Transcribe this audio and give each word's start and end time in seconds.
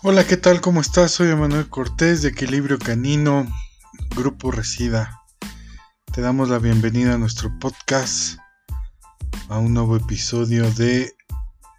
Hola, 0.00 0.24
¿qué 0.24 0.36
tal? 0.36 0.60
¿Cómo 0.60 0.80
estás? 0.80 1.10
Soy 1.10 1.30
Emanuel 1.30 1.68
Cortés 1.68 2.22
de 2.22 2.28
Equilibrio 2.28 2.78
Canino, 2.78 3.48
Grupo 4.14 4.52
Resida. 4.52 5.22
Te 6.12 6.20
damos 6.20 6.50
la 6.50 6.60
bienvenida 6.60 7.14
a 7.14 7.18
nuestro 7.18 7.50
podcast, 7.58 8.38
a 9.48 9.58
un 9.58 9.74
nuevo 9.74 9.96
episodio 9.96 10.70
de 10.70 11.16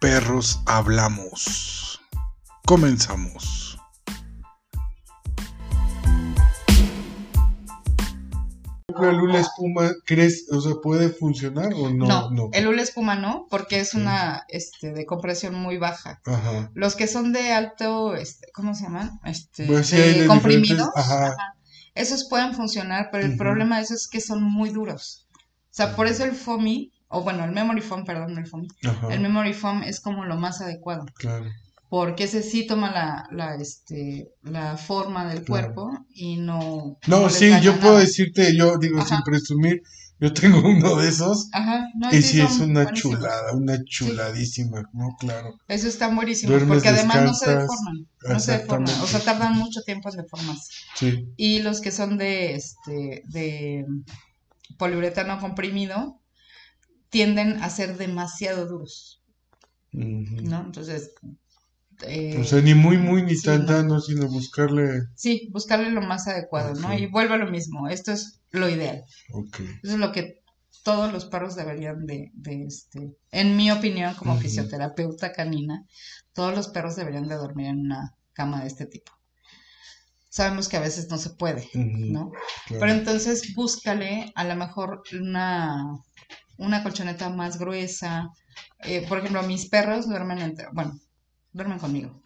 Perros 0.02 0.60
Hablamos. 0.66 2.02
Comenzamos. 2.66 3.59
¿La 9.12 9.18
lula 9.18 9.40
espuma 9.40 9.90
crees, 10.04 10.46
o 10.50 10.60
sea, 10.60 10.74
puede 10.82 11.08
funcionar 11.10 11.72
o 11.74 11.90
no? 11.90 12.30
No, 12.30 12.50
el 12.52 12.66
hula 12.68 12.82
espuma 12.82 13.14
no, 13.14 13.46
porque 13.50 13.80
es 13.80 13.94
una 13.94 14.44
este, 14.48 14.92
de 14.92 15.06
compresión 15.06 15.54
muy 15.54 15.78
baja. 15.78 16.20
Ajá. 16.24 16.70
Los 16.74 16.96
que 16.96 17.06
son 17.06 17.32
de 17.32 17.52
alto, 17.52 18.14
este, 18.14 18.48
¿cómo 18.52 18.74
se 18.74 18.84
llaman? 18.84 19.20
Este, 19.24 19.66
Pues 19.66 19.88
sí, 19.88 19.96
de 19.96 20.02
hay 20.02 20.20
de 20.20 20.26
comprimidos. 20.26 20.88
ajá. 20.94 21.28
ajá, 21.28 21.54
Esos 21.94 22.28
pueden 22.28 22.54
funcionar, 22.54 23.08
pero 23.12 23.26
el 23.26 23.36
problema 23.36 23.76
de 23.76 23.82
eso 23.84 23.94
es 23.94 24.08
que 24.08 24.20
son 24.20 24.42
muy 24.42 24.70
duros. 24.70 25.26
O 25.34 25.72
sea, 25.72 25.94
por 25.94 26.06
eso 26.06 26.24
el 26.24 26.32
FOMI, 26.32 26.92
o 27.08 27.22
bueno, 27.22 27.44
el 27.44 27.52
Memory 27.52 27.80
Foam, 27.80 28.04
perdón, 28.04 28.38
el 28.38 28.46
FOMI. 28.46 28.68
Ajá, 28.84 29.08
El 29.12 29.20
Memory 29.20 29.52
Foam 29.54 29.82
es 29.82 30.00
como 30.00 30.24
lo 30.24 30.36
más 30.36 30.60
adecuado, 30.60 31.06
claro. 31.14 31.46
Porque 31.90 32.24
ese 32.24 32.42
sí 32.42 32.66
toma 32.66 32.90
la, 32.92 33.28
la, 33.32 33.56
este, 33.56 34.30
la 34.42 34.78
forma 34.78 35.28
del 35.28 35.44
Claro. 35.44 35.74
cuerpo 35.74 36.06
y 36.14 36.36
no... 36.38 36.98
No, 37.08 37.28
sí, 37.30 37.50
yo 37.62 37.78
puedo 37.80 37.98
decirte, 37.98 38.56
yo 38.56 38.78
digo 38.78 39.00
Ajá. 39.00 39.08
sin 39.16 39.22
presumir, 39.24 39.82
yo 40.20 40.32
tengo 40.32 40.60
uno 40.64 40.96
de 40.96 41.08
esos 41.08 41.48
Ajá, 41.52 41.88
no, 41.96 42.08
y 42.10 42.22
sí 42.22 42.22
sí 42.22 42.40
es 42.40 42.58
una 42.60 42.84
buenísimos. 42.84 42.92
chulada, 42.94 43.52
una 43.54 43.82
chuladísima, 43.84 44.82
¿no? 44.94 45.16
Claro. 45.18 45.54
Eso 45.68 45.88
está 45.88 46.14
buenísimo, 46.14 46.52
Duermes, 46.52 46.68
porque 46.68 46.88
además 46.90 47.24
no 47.24 47.34
se 47.34 47.50
deforman, 47.56 48.08
no 48.28 48.40
se 48.40 48.52
deforman, 48.52 49.00
o 49.00 49.06
sea, 49.06 49.20
tardan 49.20 49.56
mucho 49.58 49.82
tiempo 49.82 50.10
en 50.10 50.16
deformarse. 50.18 50.72
Sí. 50.96 51.24
Y 51.36 51.60
los 51.60 51.80
que 51.80 51.90
son 51.90 52.18
de 52.18 52.54
este 52.54 53.22
de 53.28 53.84
poliuretano 54.78 55.38
comprimido 55.40 56.20
tienden 57.10 57.62
a 57.62 57.70
ser 57.70 57.96
demasiado 57.98 58.66
duros, 58.66 59.22
Ujú. 59.92 60.42
¿no? 60.42 60.60
Entonces, 60.66 61.10
eh, 62.06 62.38
O 62.40 62.44
sea, 62.44 62.60
ni 62.60 62.74
muy, 62.74 62.98
muy, 62.98 63.22
ni 63.22 63.34
sí, 63.34 63.46
tan, 63.46 63.66
tan, 63.66 63.88
no, 63.88 64.00
sino 64.00 64.28
buscarle. 64.28 65.02
sí, 65.14 65.48
buscarle 65.52 65.90
lo 65.90 66.02
más 66.02 66.26
adecuado, 66.28 66.74
¿no? 66.74 66.92
Y 66.96 67.06
vuelve 67.06 67.34
a 67.34 67.38
lo 67.38 67.50
mismo, 67.50 67.88
esto 67.88 68.12
es 68.12 68.40
lo 68.50 68.68
ideal, 68.68 69.04
Ok. 69.32 69.60
eso 69.82 69.92
es 69.94 69.98
lo 69.98 70.12
que 70.12 70.40
todos 70.82 71.12
los 71.12 71.26
perros 71.26 71.56
deberían 71.56 72.06
de, 72.06 72.30
de 72.34 72.64
este, 72.64 73.12
en 73.32 73.56
mi 73.56 73.70
opinión 73.70 74.14
como 74.14 74.36
fisioterapeuta 74.38 75.32
canina, 75.32 75.84
todos 76.32 76.54
los 76.56 76.68
perros 76.68 76.96
deberían 76.96 77.28
de 77.28 77.34
dormir 77.36 77.66
en 77.66 77.80
una 77.80 78.14
cama 78.32 78.60
de 78.62 78.68
este 78.68 78.86
tipo. 78.86 79.12
Sabemos 80.28 80.68
que 80.68 80.76
a 80.76 80.80
veces 80.80 81.08
no 81.10 81.18
se 81.18 81.30
puede, 81.30 81.68
¿no? 81.74 82.30
claro. 82.66 82.80
Pero 82.80 82.92
entonces 82.92 83.52
búscale 83.54 84.32
a 84.36 84.44
lo 84.44 84.54
mejor 84.54 85.02
una, 85.12 85.84
una 86.56 86.82
colchoneta 86.84 87.28
más 87.30 87.58
gruesa. 87.58 88.28
Eh, 88.84 89.04
por 89.08 89.18
ejemplo, 89.18 89.42
mis 89.42 89.68
perros 89.68 90.08
duermen 90.08 90.38
entre, 90.38 90.68
bueno, 90.72 90.92
duermen 91.52 91.78
conmigo, 91.78 92.22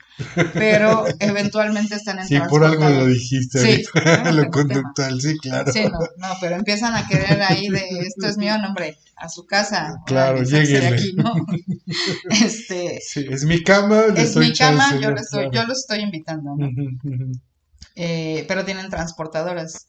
pero 0.53 1.05
eventualmente 1.19 1.95
están 1.95 2.19
en 2.19 2.29
Sí, 2.29 2.39
por 2.49 2.65
algo 2.65 2.89
lo 2.89 3.07
dijiste 3.07 3.59
Sí, 3.59 3.85
ahorita, 3.95 4.23
no, 4.25 4.33
lo 4.43 4.51
conductual, 4.51 5.21
sí, 5.21 5.37
claro. 5.39 5.73
Sí, 5.73 5.85
no, 5.85 5.99
no, 5.99 6.35
pero 6.41 6.57
empiezan 6.57 6.95
a 6.95 7.07
querer 7.09 7.43
ahí 7.43 7.69
de 7.69 7.83
esto 8.01 8.27
es 8.27 8.37
mío, 8.37 8.57
no, 8.59 8.69
hombre, 8.69 8.99
a 9.17 9.29
su 9.29 9.47
casa. 9.47 9.95
Claro, 10.07 10.41
aquí, 10.41 11.13
¿no? 11.17 11.35
Este, 12.45 13.01
Sí, 13.07 13.27
es 13.31 13.45
mi 13.45 13.63
cama, 13.63 14.05
es 14.17 14.37
mi 14.37 14.53
cama, 14.53 14.99
yo, 15.01 15.11
lo 15.11 15.21
estoy, 15.21 15.49
Claro. 15.51 15.53
yo 15.53 15.67
los 15.67 15.79
estoy 15.81 16.01
invitando, 16.01 16.55
¿no? 16.57 16.69
Eh, 17.97 18.45
pero 18.49 18.65
tienen 18.65 18.91
transportadoras. 18.91 19.89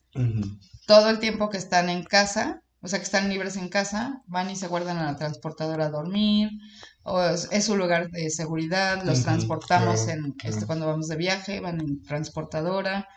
todo 0.85 1.09
el 1.09 1.19
tiempo 1.19 1.49
que 1.49 1.57
están 1.57 1.89
en 1.89 2.03
casa, 2.03 2.61
o 2.81 2.87
sea, 2.87 2.99
que 2.99 3.05
están 3.05 3.29
libres 3.29 3.57
en 3.57 3.69
casa, 3.69 4.21
van 4.27 4.49
y 4.51 4.55
se 4.55 4.67
guardan 4.67 4.97
a 4.97 5.05
la 5.05 5.15
transportadora 5.15 5.87
a 5.87 5.89
dormir, 5.89 6.49
o 7.05 7.21
es, 7.21 7.47
es 7.51 7.65
su 7.65 7.77
lugar 7.77 8.09
de 8.09 8.29
seguridad, 8.29 9.03
los 9.03 9.23
transportamos 9.23 10.01
claro, 10.01 10.25
en, 10.25 10.31
claro. 10.33 10.55
este, 10.55 10.65
cuando 10.65 10.87
vamos 10.87 11.07
de 11.07 11.15
viaje, 11.15 11.59
van 11.59 11.79
en 11.79 12.03
transportadora, 12.03 13.07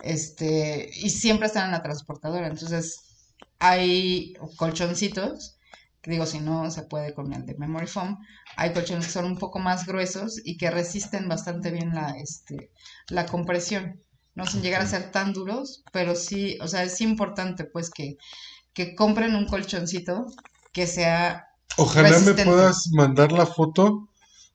este, 0.00 0.90
y 0.94 1.10
siempre 1.10 1.48
están 1.48 1.66
en 1.66 1.72
la 1.72 1.82
transportadora, 1.82 2.46
entonces 2.46 3.00
hay 3.58 4.34
colchoncitos, 4.56 5.58
que 6.00 6.10
digo, 6.10 6.26
si 6.26 6.40
no 6.40 6.70
se 6.70 6.82
puede 6.82 7.14
con 7.14 7.32
el 7.32 7.44
de 7.44 7.54
Memory 7.56 7.86
Foam, 7.86 8.18
hay 8.56 8.72
colchones 8.72 9.06
que 9.06 9.12
son 9.12 9.24
un 9.24 9.38
poco 9.38 9.58
más 9.58 9.86
gruesos 9.86 10.40
y 10.44 10.56
que 10.56 10.70
resisten 10.70 11.28
bastante 11.28 11.70
bien 11.70 11.94
la, 11.94 12.10
este, 12.18 12.70
la 13.08 13.26
compresión. 13.26 14.02
No 14.34 14.46
sin 14.46 14.62
llegar 14.62 14.82
a 14.82 14.86
ser 14.86 15.12
tan 15.12 15.32
duros, 15.32 15.84
pero 15.92 16.14
sí, 16.14 16.58
o 16.60 16.66
sea, 16.66 16.82
es 16.82 17.00
importante 17.00 17.64
pues 17.64 17.90
que, 17.90 18.16
que 18.72 18.94
compren 18.94 19.36
un 19.36 19.46
colchoncito 19.46 20.26
que 20.72 20.86
sea, 20.86 21.51
Ojalá 21.78 22.08
me 22.26 22.34
puedas 22.44 22.88
mandar 22.92 23.32
la 23.32 23.46
foto, 23.46 24.08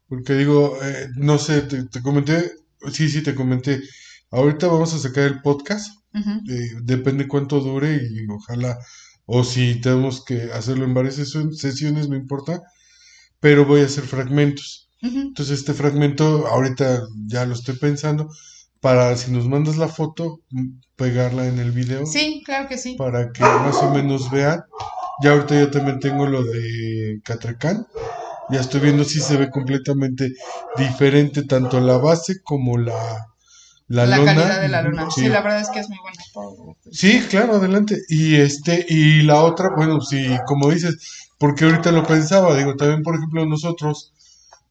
porque 0.08 0.34
digo, 0.34 0.78
eh, 0.82 1.08
no 1.16 1.38
sé, 1.38 1.62
te, 1.64 1.84
te 1.86 2.02
comenté, 2.02 2.52
sí, 2.92 3.10
sí, 3.10 3.22
te 3.24 3.36
comenté. 3.36 3.82
Ahorita 4.32 4.68
vamos 4.68 4.94
a 4.94 5.00
sacar 5.00 5.24
el 5.26 5.42
podcast, 5.42 5.88
eh, 6.50 6.72
depende 6.84 7.28
cuánto 7.28 7.60
dure 7.60 7.96
y 7.96 8.26
ojalá, 8.30 8.78
o 9.26 9.44
si 9.44 9.80
tenemos 9.82 10.24
que 10.24 10.52
hacerlo 10.54 10.86
en 10.86 10.94
varias 10.94 11.16
sesiones, 11.16 12.10
no 12.10 12.16
importa, 12.16 12.62
pero 13.40 13.66
voy 13.66 13.82
a 13.82 13.86
hacer 13.86 14.04
fragmentos. 14.06 14.90
Entonces 15.28 15.60
este 15.60 15.74
fragmento, 15.74 16.48
ahorita 16.48 17.04
ya 17.28 17.46
lo 17.46 17.54
estoy 17.54 17.76
pensando, 17.76 18.30
para 18.80 19.16
si 19.16 19.32
nos 19.32 19.48
mandas 19.48 19.78
la 19.78 19.88
foto, 19.88 20.40
m- 20.52 20.80
pegarla 20.96 21.48
en 21.48 21.60
el 21.60 21.72
video, 21.72 22.06
sí, 22.06 22.42
claro 22.46 22.68
que 22.68 22.78
sí. 22.78 22.96
para 22.98 23.32
que 23.32 23.42
más 23.44 23.76
o 23.78 23.92
menos 23.92 24.30
vean. 24.32 24.62
Ya 25.22 25.32
ahorita 25.32 25.60
yo 25.60 25.72
también 25.72 26.00
tengo 26.00 26.26
lo 26.28 26.44
de 26.44 27.20
Catracán. 27.24 27.88
Ya 28.50 28.62
estoy 28.62 28.80
viendo 28.82 29.04
si 29.04 29.20
se 29.20 29.38
ve 29.38 29.50
completamente 29.50 30.34
diferente 30.78 31.44
tanto 31.44 31.80
la 31.82 31.98
base 31.98 32.42
como 32.44 32.78
la, 32.78 33.28
la, 33.88 34.06
La 34.06 34.18
lona. 34.18 34.36
calidad 34.36 34.62
de 34.62 34.70
la 34.70 34.82
luna. 34.84 35.08
Sí. 35.12 35.22
Sí, 35.22 35.30
la 35.30 35.42
verdad 35.42 35.62
es 35.62 35.70
que 35.70 35.80
es 35.80 35.90
muy 35.90 35.98
buena. 36.00 36.18
Sí, 36.92 37.22
claro, 37.30 37.56
adelante. 37.56 37.98
Y 38.10 38.36
este, 38.36 38.86
y 38.88 39.22
la 39.24 39.42
otra, 39.44 39.70
bueno, 39.76 40.00
sí, 40.02 40.28
como 40.46 40.70
dices, 40.70 41.30
porque 41.38 41.66
ahorita 41.66 41.92
lo 41.92 42.06
pensaba, 42.06 42.56
digo, 42.56 42.76
también, 42.76 43.04
por 43.04 43.16
ejemplo, 43.16 43.46
nosotros, 43.46 44.14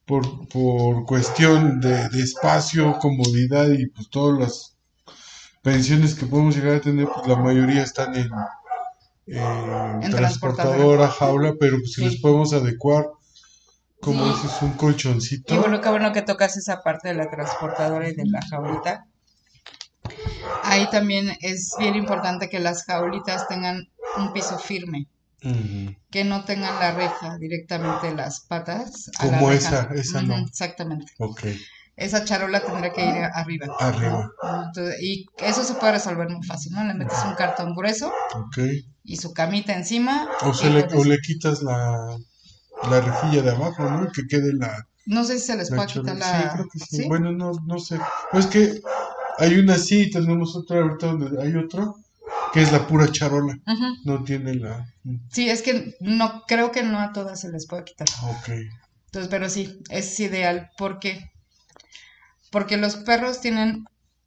por, 0.07 0.49
por 0.49 1.05
cuestión 1.05 1.81
de, 1.81 2.09
de 2.09 2.23
espacio, 2.23 2.99
comodidad 2.99 3.69
y 3.71 3.87
pues 3.89 4.09
todas 4.11 4.39
las 4.41 4.77
pensiones 5.63 6.15
que 6.15 6.27
podemos 6.27 6.57
llegar 6.57 6.77
a 6.77 6.81
tener, 6.81 7.09
pues 7.13 7.27
la 7.27 7.37
mayoría 7.37 7.83
están 7.83 8.15
en, 8.15 8.31
en 9.27 10.11
transportadora, 10.11 11.09
jaula, 11.09 11.55
pero 11.59 11.79
pues 11.79 11.93
si 11.93 12.03
Sí. 12.03 12.09
les 12.11 12.21
podemos 12.21 12.53
adecuar, 12.53 13.07
como 14.01 14.25
Sí. 14.25 14.31
dices, 14.43 14.63
un 14.63 14.73
colchoncito. 14.73 15.55
Y 15.55 15.59
bueno, 15.59 15.81
qué 15.81 15.89
bueno 15.89 16.13
que 16.13 16.23
tocas 16.23 16.57
esa 16.57 16.83
parte 16.83 17.09
de 17.09 17.15
la 17.15 17.29
transportadora 17.31 18.09
y 18.09 18.15
de 18.15 18.25
la 18.27 18.41
jaulita. 18.49 19.07
Ahí 20.63 20.89
también 20.91 21.37
es 21.41 21.73
bien 21.79 21.95
importante 21.97 22.49
que 22.49 22.61
las 22.61 22.85
jaulitas 22.85 23.49
tengan 23.49 23.89
un 24.17 24.33
piso 24.33 24.59
firme, 24.59 25.09
que 26.11 26.25
no 26.25 26.45
tengan 26.45 26.79
la 26.79 26.93
reja 26.93 27.37
directamente 27.39 28.15
las 28.15 28.41
patas. 28.41 29.11
a 29.19 29.27
la 29.27 29.31
Como 29.39 29.51
reja. 29.51 29.69
esa, 29.69 29.95
esa 29.95 30.23
no. 30.23 30.37
Exactamente. 30.39 31.13
Ok, 31.19 31.43
Esa 31.97 32.25
charola 32.25 32.61
tendría 32.61 32.93
que 32.93 33.07
ir 33.07 33.15
arriba. 33.33 33.75
arriba, 33.81 34.31
y 35.01 35.27
eso 35.39 35.65
se 35.65 35.75
puede 35.75 35.93
resolver 35.93 36.29
muy 36.29 36.47
fácil, 36.47 36.73
¿no? 36.73 36.85
Le 36.85 36.93
metes 36.93 37.19
un 37.25 37.35
cartón 37.35 37.75
grueso 37.75 38.13
y 39.03 39.17
su 39.17 39.33
camita 39.33 39.75
encima. 39.75 40.29
O, 40.43 40.51
y 40.51 40.55
se 40.55 40.69
le, 40.71 40.85
o 40.95 41.05
le 41.05 41.19
quitas 41.21 41.63
la, 41.63 42.19
la 42.91 43.01
rejilla 43.01 43.43
de 43.43 43.51
abajo, 43.51 43.89
¿no? 43.89 44.13
Que 44.13 44.27
quede 44.29 44.53
la, 44.53 44.87
No 45.07 45.25
sé 45.25 45.39
si 45.39 45.47
se 45.47 45.57
les 45.57 45.71
puede 45.71 45.87
quitar 45.87 46.17
la... 46.17 46.27
Sí, 46.27 46.49
creo 46.53 46.69
que 46.71 46.79
sí. 46.79 46.97
¿Sí? 46.97 47.09
Bueno, 47.09 47.33
no, 47.33 47.53
no 47.65 47.79
sé. 47.79 47.99
No, 48.33 48.39
es 48.39 48.47
que 48.47 48.81
hay 49.39 49.59
una 49.59 49.79
sí, 49.79 50.11
tenemos 50.11 50.55
otra 50.55 50.81
ahorita 50.81 51.07
donde 51.07 51.43
hay 51.43 51.55
otro, 51.57 51.97
que 52.53 52.61
es 52.61 52.73
la 52.73 52.87
pura 52.87 53.11
charola. 53.11 53.59
No 54.05 54.23
tiene 54.23 54.55
la... 54.55 54.87
Sí, 55.31 55.49
es 55.49 55.63
que 55.63 55.97
no 56.01 56.43
creo 56.47 56.73
que 56.73 56.83
no 56.83 57.01
a 57.01 57.15
todas 57.15 57.41
se 57.41 57.51
les 57.51 57.67
puede 57.67 57.85
quitar. 57.85 58.09
Ok. 58.23 58.51
Entonces, 59.07 59.31
pero 59.31 59.49
sí, 59.49 59.81
es 59.89 60.21
ideal. 60.21 60.71
¿Por 60.77 60.99
qué? 60.99 61.31
Porque 62.57 62.79
los 62.79 62.97
perros 62.97 63.43
tienen 63.43 63.85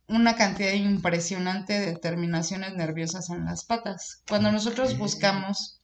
una 0.07 0.35
cantidad 0.35 0.73
impresionante 0.73 1.79
de 1.79 1.95
terminaciones 1.95 2.75
nerviosas 2.75 3.31
en 3.31 3.45
las 3.45 3.65
patas. 3.65 4.21
Cuando 4.29 4.51
nosotros 4.51 4.99
buscamos 4.99 5.81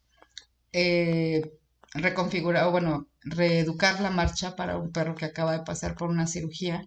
eh, 0.72 1.54
reconfigurar, 1.96 2.66
o 2.66 2.72
bueno, 2.72 3.08
reeducar 3.22 4.00
la 4.00 4.12
marcha 4.12 4.56
para 4.56 4.78
un 4.78 4.92
perro 4.92 5.16
que 5.16 5.26
acaba 5.26 5.54
de 5.54 5.64
pasar 5.64 5.96
por 5.96 6.12
una 6.12 6.28
cirugía, 6.28 6.86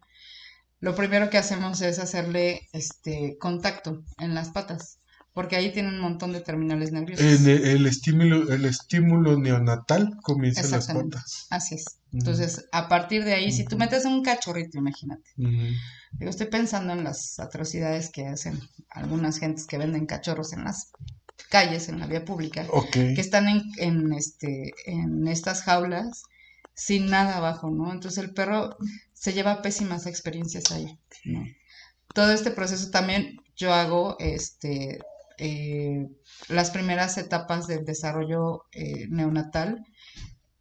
lo 0.78 0.94
primero 0.94 1.28
que 1.28 1.38
hacemos 1.38 1.81
es 1.81 1.99
hacerle 1.99 2.69
este 2.72 3.37
contacto 3.40 4.05
en 4.19 4.37
las 4.37 4.50
patas. 4.50 4.98
Porque 5.38 5.55
ahí 5.55 5.70
tienen 5.73 5.94
un 5.94 6.00
montón 6.00 6.32
de 6.32 6.40
terminales 6.40 6.90
nerviosos. 6.90 7.25
En 7.25 7.49
el, 7.49 7.64
el 7.64 7.87
estímulo, 7.87 8.52
el 8.52 8.64
estímulo 8.64 9.38
neonatal 9.38 10.17
comienza 10.20 10.62
en 10.62 10.73
las 10.73 10.88
patas. 10.88 11.46
Así 11.50 11.76
es. 11.76 11.85
Entonces, 12.12 12.67
a 12.73 12.88
partir 12.88 13.23
de 13.23 13.35
ahí, 13.35 13.52
si 13.52 13.64
tú 13.64 13.76
metes 13.76 14.05
un 14.05 14.25
cachorrito, 14.25 14.79
imagínate. 14.79 15.31
Digo, 15.37 16.29
estoy 16.29 16.49
pensando 16.49 16.93
en 16.93 17.05
las 17.05 17.38
atrocidades 17.38 18.11
que 18.11 18.26
hacen 18.26 18.58
algunas 18.90 19.38
gentes 19.38 19.69
que 19.69 19.79
venden 19.79 20.06
cachorros 20.06 20.52
en 20.52 20.64
las 20.64 20.90
calles, 21.50 21.88
en 21.88 22.00
la 22.00 22.08
vía 22.08 22.25
pública, 22.25 22.67
Ok. 22.73 22.91
que 22.91 23.20
están 23.20 23.46
en, 23.46 23.62
en, 23.76 24.12
este, 24.14 24.75
en 24.87 25.29
estas 25.29 25.62
jaulas 25.62 26.25
sin 26.75 27.06
nada 27.06 27.37
abajo, 27.37 27.70
¿no? 27.70 27.93
Entonces 27.93 28.25
el 28.25 28.34
perro 28.34 28.76
se 29.12 29.32
lleva 29.34 29.62
pésimas 29.62 30.06
experiencias 30.06 30.73
ahí, 30.73 30.99
¿no? 31.25 31.46
Todo 32.12 32.32
este 32.32 32.50
proceso 32.50 32.91
también 32.91 33.37
yo 33.55 33.73
hago, 33.73 34.17
este, 34.19 34.99
eh, 35.38 36.08
las 36.49 36.70
primeras 36.70 37.17
etapas 37.19 37.67
del 37.67 37.85
desarrollo 37.85 38.64
eh, 38.73 39.06
neonatal 39.08 39.85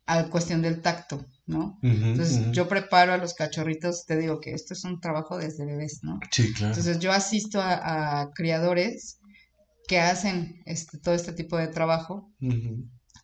a 0.05 0.29
cuestión 0.29 0.61
del 0.61 0.81
tacto, 0.81 1.25
¿no? 1.45 1.77
Entonces 1.81 2.51
yo 2.53 2.69
preparo 2.69 3.13
a 3.13 3.17
los 3.17 3.33
cachorritos, 3.33 4.05
te 4.05 4.15
digo 4.15 4.39
que 4.39 4.53
esto 4.53 4.73
es 4.73 4.85
un 4.85 5.01
trabajo 5.01 5.37
desde 5.37 5.65
bebés, 5.65 5.99
¿no? 6.03 6.19
Sí, 6.31 6.53
claro. 6.53 6.73
Entonces 6.73 6.99
yo 6.99 7.11
asisto 7.11 7.59
a, 7.59 8.21
a 8.21 8.31
criadores 8.31 9.19
que 9.87 9.99
hacen 9.99 10.61
este, 10.65 10.97
todo 10.99 11.15
este 11.15 11.33
tipo 11.33 11.57
de 11.57 11.67
trabajo 11.67 12.29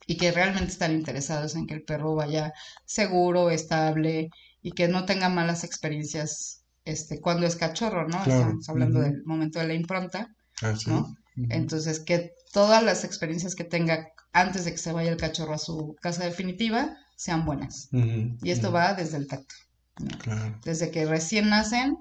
y 0.08 0.18
que 0.18 0.32
realmente 0.32 0.72
están 0.72 0.94
interesados 0.94 1.56
en 1.56 1.68
que 1.68 1.74
el 1.74 1.84
perro 1.84 2.16
vaya 2.16 2.54
seguro, 2.86 3.52
estable 3.52 4.30
y 4.62 4.72
que 4.72 4.88
no 4.88 5.06
tenga 5.06 5.30
malas 5.30 5.64
experiencias 5.64 6.64
este, 6.86 7.20
cuando 7.20 7.46
es 7.46 7.56
cachorro, 7.56 8.08
¿no? 8.08 8.24
Claro, 8.24 8.42
Estamos 8.42 8.70
hablando 8.70 9.00
del 9.02 9.24
momento 9.26 9.60
de 9.60 9.68
la 9.68 9.74
impronta, 9.74 10.30
Así 10.64 10.90
¿no? 10.90 11.16
entonces 11.50 12.00
que 12.00 12.34
todas 12.52 12.84
las 12.84 13.04
experiencias 13.04 13.56
que 13.56 13.64
tenga 13.64 14.10
antes 14.34 14.66
de 14.66 14.72
que 14.72 14.78
se 14.78 14.92
vaya 14.92 15.12
el 15.12 15.18
cachorro 15.18 15.54
a 15.54 15.58
su 15.58 15.96
casa 16.02 16.24
definitiva 16.26 16.96
sean 17.16 17.46
buenas. 17.46 17.90
Y 17.92 18.52
esto 18.52 18.72
va 18.72 18.94
desde 18.94 19.18
el 19.18 19.28
tacto. 19.28 19.56
¿no? 20.00 20.18
Claro. 20.18 20.60
Desde 20.64 20.92
que 20.92 21.06
recién 21.06 21.50
nacen, 21.50 21.98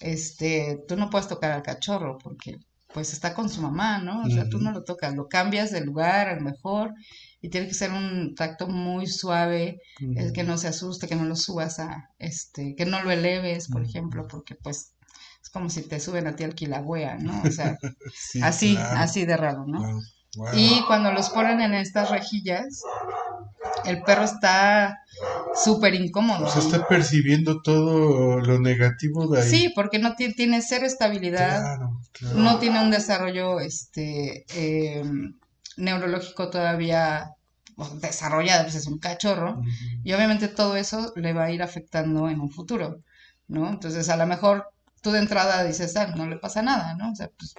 este, 0.00 0.82
tú 0.88 0.96
no 0.96 1.10
puedes 1.10 1.28
tocar 1.28 1.52
al 1.52 1.62
cachorro 1.62 2.18
porque 2.22 2.58
pues 2.92 3.12
está 3.12 3.34
con 3.34 3.48
su 3.48 3.62
mamá, 3.62 3.98
¿no? 3.98 4.22
O 4.22 4.30
sea, 4.30 4.48
tú 4.48 4.58
no 4.58 4.72
lo 4.72 4.82
tocas, 4.82 5.14
lo 5.14 5.28
cambias 5.28 5.70
de 5.70 5.80
lugar 5.80 6.28
al 6.28 6.40
mejor 6.40 6.92
y 7.40 7.48
tiene 7.48 7.68
que 7.68 7.74
ser 7.74 7.92
un 7.92 8.34
tacto 8.34 8.66
muy 8.66 9.06
suave, 9.06 9.80
que 10.34 10.42
no 10.42 10.58
se 10.58 10.68
asuste, 10.68 11.06
que 11.06 11.14
no 11.14 11.24
lo 11.24 11.36
subas 11.36 11.78
a, 11.78 12.10
este, 12.18 12.74
que 12.76 12.86
no 12.86 13.02
lo 13.02 13.10
eleves, 13.10 13.68
por 13.68 13.84
ejemplo, 13.84 14.26
porque 14.28 14.56
pues 14.56 14.94
es 15.42 15.50
como 15.50 15.70
si 15.70 15.82
te 15.82 16.00
suben 16.00 16.26
a 16.26 16.36
ti 16.36 16.44
al 16.44 16.54
quilagüea, 16.54 17.16
¿no? 17.16 17.42
O 17.42 17.50
sea, 17.50 17.78
Sí, 18.14 18.40
así, 18.42 18.74
claro, 18.76 18.96
así 18.98 19.24
de 19.24 19.36
raro, 19.36 19.64
¿no? 19.66 19.78
claro. 19.78 19.98
Wow. 20.36 20.48
Y 20.54 20.84
cuando 20.86 21.10
los 21.12 21.28
ponen 21.30 21.60
en 21.60 21.74
estas 21.74 22.10
rejillas, 22.10 22.82
el 23.84 24.02
perro 24.02 24.22
está 24.24 24.98
súper 25.64 25.94
incómodo. 25.94 26.46
O 26.46 26.48
sea, 26.48 26.62
está 26.62 26.86
percibiendo 26.86 27.60
todo 27.62 28.38
lo 28.38 28.60
negativo 28.60 29.26
de 29.28 29.42
ahí. 29.42 29.48
Sí, 29.50 29.72
porque 29.74 29.98
no 29.98 30.14
ti- 30.14 30.32
tiene 30.34 30.62
cero 30.62 30.86
estabilidad, 30.86 31.58
Claro, 31.60 32.00
claro. 32.12 32.38
no 32.38 32.58
tiene 32.58 32.80
un 32.80 32.90
desarrollo 32.92 33.58
este 33.60 34.44
eh, 34.54 35.02
neurológico 35.76 36.48
todavía 36.50 37.30
bueno, 37.76 37.94
desarrollado, 37.96 38.64
pues 38.64 38.74
es 38.76 38.86
un 38.86 38.98
cachorro, 38.98 39.60
y 40.04 40.12
obviamente 40.12 40.48
todo 40.48 40.76
eso 40.76 41.12
le 41.16 41.32
va 41.32 41.44
a 41.44 41.50
ir 41.50 41.62
afectando 41.62 42.28
en 42.28 42.38
un 42.40 42.50
futuro, 42.50 42.98
¿no? 43.48 43.68
Entonces, 43.70 44.08
a 44.10 44.16
lo 44.16 44.26
mejor 44.26 44.66
tú 45.00 45.12
de 45.12 45.18
entrada 45.18 45.64
dices, 45.64 45.96
ah, 45.96 46.08
no 46.16 46.26
le 46.26 46.36
pasa 46.36 46.62
nada, 46.62 46.94
¿no? 46.94 47.12
O 47.12 47.14
sea, 47.14 47.30
pues 47.38 47.54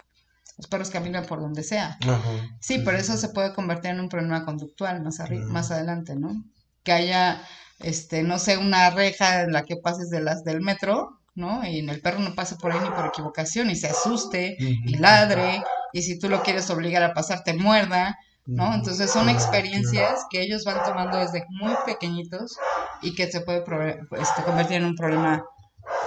los 0.57 0.67
perros 0.67 0.89
caminan 0.89 1.25
por 1.25 1.41
donde 1.41 1.63
sea. 1.63 1.97
Ajá. 2.01 2.21
Sí, 2.59 2.81
pero 2.85 2.97
eso 2.97 3.17
se 3.17 3.29
puede 3.29 3.53
convertir 3.53 3.91
en 3.91 3.99
un 3.99 4.09
problema 4.09 4.45
conductual 4.45 5.01
más, 5.01 5.19
más 5.47 5.71
adelante, 5.71 6.15
¿no? 6.15 6.43
Que 6.83 6.91
haya, 6.91 7.41
este, 7.79 8.23
no 8.23 8.37
sé, 8.37 8.57
una 8.57 8.89
reja 8.91 9.41
en 9.41 9.53
la 9.53 9.63
que 9.63 9.77
pases 9.77 10.09
de 10.09 10.21
las 10.21 10.43
del 10.43 10.61
metro, 10.61 11.19
¿no? 11.33 11.65
Y 11.65 11.79
el 11.79 12.01
perro 12.01 12.19
no 12.19 12.35
pase 12.35 12.55
por 12.57 12.71
ahí 12.71 12.79
ni 12.83 12.89
por 12.89 13.07
equivocación 13.07 13.69
y 13.69 13.75
se 13.75 13.87
asuste 13.87 14.57
y 14.59 14.97
ladre, 14.97 15.63
y 15.93 16.03
si 16.03 16.19
tú 16.19 16.29
lo 16.29 16.43
quieres 16.43 16.69
obligar 16.69 17.03
a 17.03 17.13
pasar, 17.13 17.43
te 17.43 17.53
muerda, 17.53 18.17
¿no? 18.45 18.73
Entonces 18.73 19.09
son 19.09 19.29
experiencias 19.29 20.25
que 20.29 20.41
ellos 20.41 20.63
van 20.65 20.83
tomando 20.83 21.17
desde 21.17 21.45
muy 21.49 21.73
pequeñitos 21.85 22.57
y 23.01 23.15
que 23.15 23.31
se 23.31 23.41
puede 23.41 23.59
este, 23.59 24.43
convertir 24.43 24.77
en 24.77 24.85
un 24.85 24.95
problema 24.95 25.43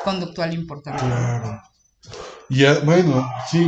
conductual 0.05 0.55
importante. 0.55 1.03
Claro. 1.05 1.63
Y 2.49 2.59
ya, 2.59 2.81
bueno, 2.81 3.27
sí, 3.51 3.67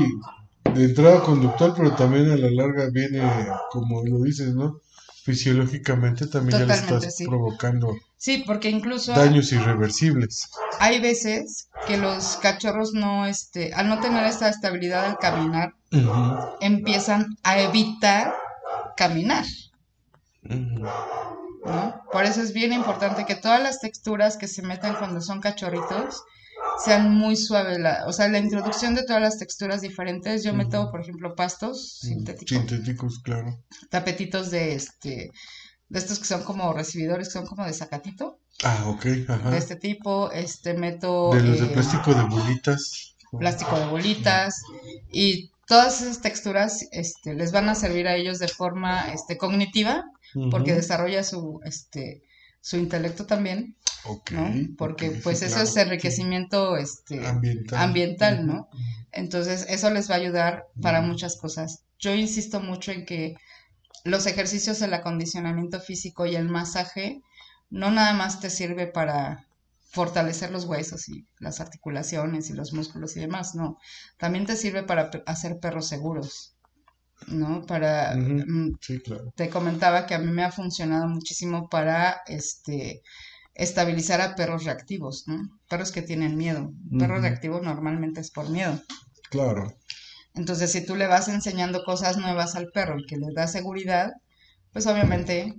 de 0.74 0.84
entrada 0.84 1.20
conductual, 1.22 1.72
pero 1.76 1.94
también 1.94 2.30
a 2.30 2.36
la 2.36 2.50
larga 2.50 2.90
viene, 2.92 3.22
como 3.70 4.04
lo 4.04 4.22
dices, 4.22 4.54
¿no? 4.54 4.80
Fisiológicamente 5.24 6.26
también 6.28 6.60
ya 6.60 6.66
le 6.66 6.74
estás 6.74 7.16
sí. 7.16 7.26
provocando 7.26 7.96
Sí, 8.18 8.44
porque 8.46 8.70
incluso 8.70 9.12
daños 9.12 9.52
irreversibles. 9.52 10.48
hay 10.78 11.00
veces 11.00 11.68
que 11.86 11.96
los 11.96 12.36
cachorros 12.36 12.92
no, 12.92 13.26
este, 13.26 13.74
al 13.74 13.88
no 13.88 14.00
tener 14.00 14.24
esta 14.24 14.48
estabilidad 14.48 15.04
al 15.04 15.18
caminar, 15.18 15.74
empiezan 16.60 17.36
a 17.42 17.60
evitar 17.60 18.34
caminar, 18.96 19.44
ujú. 20.44 20.86
¿No? 21.66 22.02
Por 22.12 22.24
eso 22.24 22.40
es 22.42 22.52
bien 22.52 22.72
importante 22.72 23.24
que 23.26 23.34
todas 23.34 23.62
las 23.62 23.80
texturas 23.80 24.36
que 24.36 24.48
se 24.48 24.62
metan 24.62 24.94
cuando 24.96 25.20
son 25.20 25.40
cachorritos 25.40 26.22
sean 26.84 27.12
muy 27.14 27.36
suaves. 27.36 27.78
la- 27.78 28.04
o 28.06 28.12
sea, 28.12 28.28
la 28.28 28.38
introducción 28.38 28.94
de 28.94 29.04
todas 29.04 29.20
las 29.22 29.38
texturas 29.38 29.80
diferentes. 29.80 30.42
Yo 30.44 30.52
meto, 30.54 30.90
por 30.90 31.00
ejemplo, 31.00 31.34
pastos 31.34 31.98
sintéticos, 32.00 32.48
Sintéticos, 32.48 33.18
claro. 33.22 33.62
tapetitos 33.90 34.50
de 34.50 34.74
este, 34.74 35.30
de 35.88 35.98
estos 35.98 36.18
que 36.18 36.24
son 36.26 36.42
como 36.42 36.72
recibidores, 36.72 37.28
que 37.28 37.32
son 37.34 37.46
como 37.46 37.64
de 37.66 37.72
zacatito, 37.72 38.38
Ah, 38.64 38.84
ok, 38.88 39.06
ajá. 39.28 39.50
de 39.50 39.58
este 39.58 39.76
tipo. 39.76 40.30
Este 40.32 40.74
meto 40.74 41.30
De 41.32 41.42
los 41.42 41.60
de 41.60 41.66
eh, 41.66 41.70
plástico 41.70 42.14
de 42.14 42.22
bolitas. 42.22 43.16
plástico 43.38 43.78
de 43.78 43.86
bolitas 43.86 44.62
y 45.12 45.50
todas 45.66 46.00
esas 46.00 46.20
texturas 46.20 46.86
este, 46.92 47.34
les 47.34 47.52
van 47.52 47.68
a 47.68 47.74
servir 47.74 48.06
a 48.08 48.16
ellos 48.16 48.38
de 48.38 48.48
forma 48.48 49.12
este, 49.12 49.36
cognitiva 49.36 50.04
porque 50.50 50.74
desarrolla 50.74 51.22
su 51.22 51.60
este 51.64 52.22
su 52.60 52.76
intelecto 52.76 53.26
también, 53.26 53.76
Ok, 54.06 54.32
¿no? 54.32 54.52
Porque 54.76 55.10
sí, 55.10 55.20
pues 55.22 55.42
eso 55.42 55.54
claro, 55.54 55.68
es 55.68 55.76
enriquecimiento 55.76 56.76
este. 56.76 57.24
Ambiental. 57.76 58.46
¿no? 58.46 58.68
Entonces 59.12 59.66
eso 59.68 59.90
les 59.90 60.10
va 60.10 60.14
a 60.14 60.18
ayudar 60.18 60.66
para 60.82 61.00
muchas 61.00 61.36
cosas. 61.36 61.84
Yo 61.98 62.14
insisto 62.14 62.60
mucho 62.60 62.92
en 62.92 63.04
que 63.04 63.36
los 64.04 64.26
ejercicios, 64.26 64.82
el 64.82 64.94
acondicionamiento 64.94 65.80
físico 65.80 66.26
y 66.26 66.36
el 66.36 66.48
masaje 66.48 67.22
no 67.70 67.90
nada 67.90 68.12
más 68.14 68.40
te 68.40 68.50
sirve 68.50 68.86
para 68.86 69.45
fortalecer 69.96 70.50
los 70.50 70.66
huesos 70.66 71.08
y 71.08 71.26
las 71.40 71.60
articulaciones 71.60 72.50
y 72.50 72.52
los 72.52 72.74
músculos 72.74 73.16
y 73.16 73.20
demás, 73.20 73.54
no. 73.54 73.78
También 74.18 74.44
te 74.44 74.54
sirve 74.54 74.82
para 74.82 75.10
hacer 75.24 75.58
perros 75.58 75.88
seguros, 75.88 76.54
¿no? 77.28 77.62
Para, 77.64 78.14
mm, 78.14 78.76
Sí, 78.80 79.00
claro. 79.00 79.32
te 79.34 79.48
comentaba 79.48 80.04
que 80.06 80.14
a 80.14 80.18
mí 80.18 80.30
me 80.30 80.44
ha 80.44 80.52
funcionado 80.52 81.08
muchísimo 81.08 81.68
para, 81.70 82.20
este, 82.26 83.00
estabilizar 83.54 84.20
a 84.20 84.34
perros 84.34 84.64
reactivos, 84.64 85.24
¿no? 85.28 85.38
Perros 85.70 85.92
que 85.92 86.02
tienen 86.02 86.36
miedo. 86.36 86.70
Un 86.90 86.98
perro 86.98 87.18
reactivo 87.20 87.60
normalmente 87.60 88.20
es 88.20 88.30
por 88.30 88.50
miedo. 88.50 88.78
Claro. 89.30 89.72
Entonces, 90.34 90.70
si 90.72 90.84
tú 90.84 90.94
le 90.94 91.06
vas 91.06 91.28
enseñando 91.28 91.84
cosas 91.84 92.18
nuevas 92.18 92.54
al 92.54 92.66
perro 92.74 92.98
y 92.98 93.06
que 93.06 93.16
le 93.16 93.32
da 93.34 93.46
seguridad, 93.46 94.12
pues 94.72 94.86
obviamente 94.86 95.54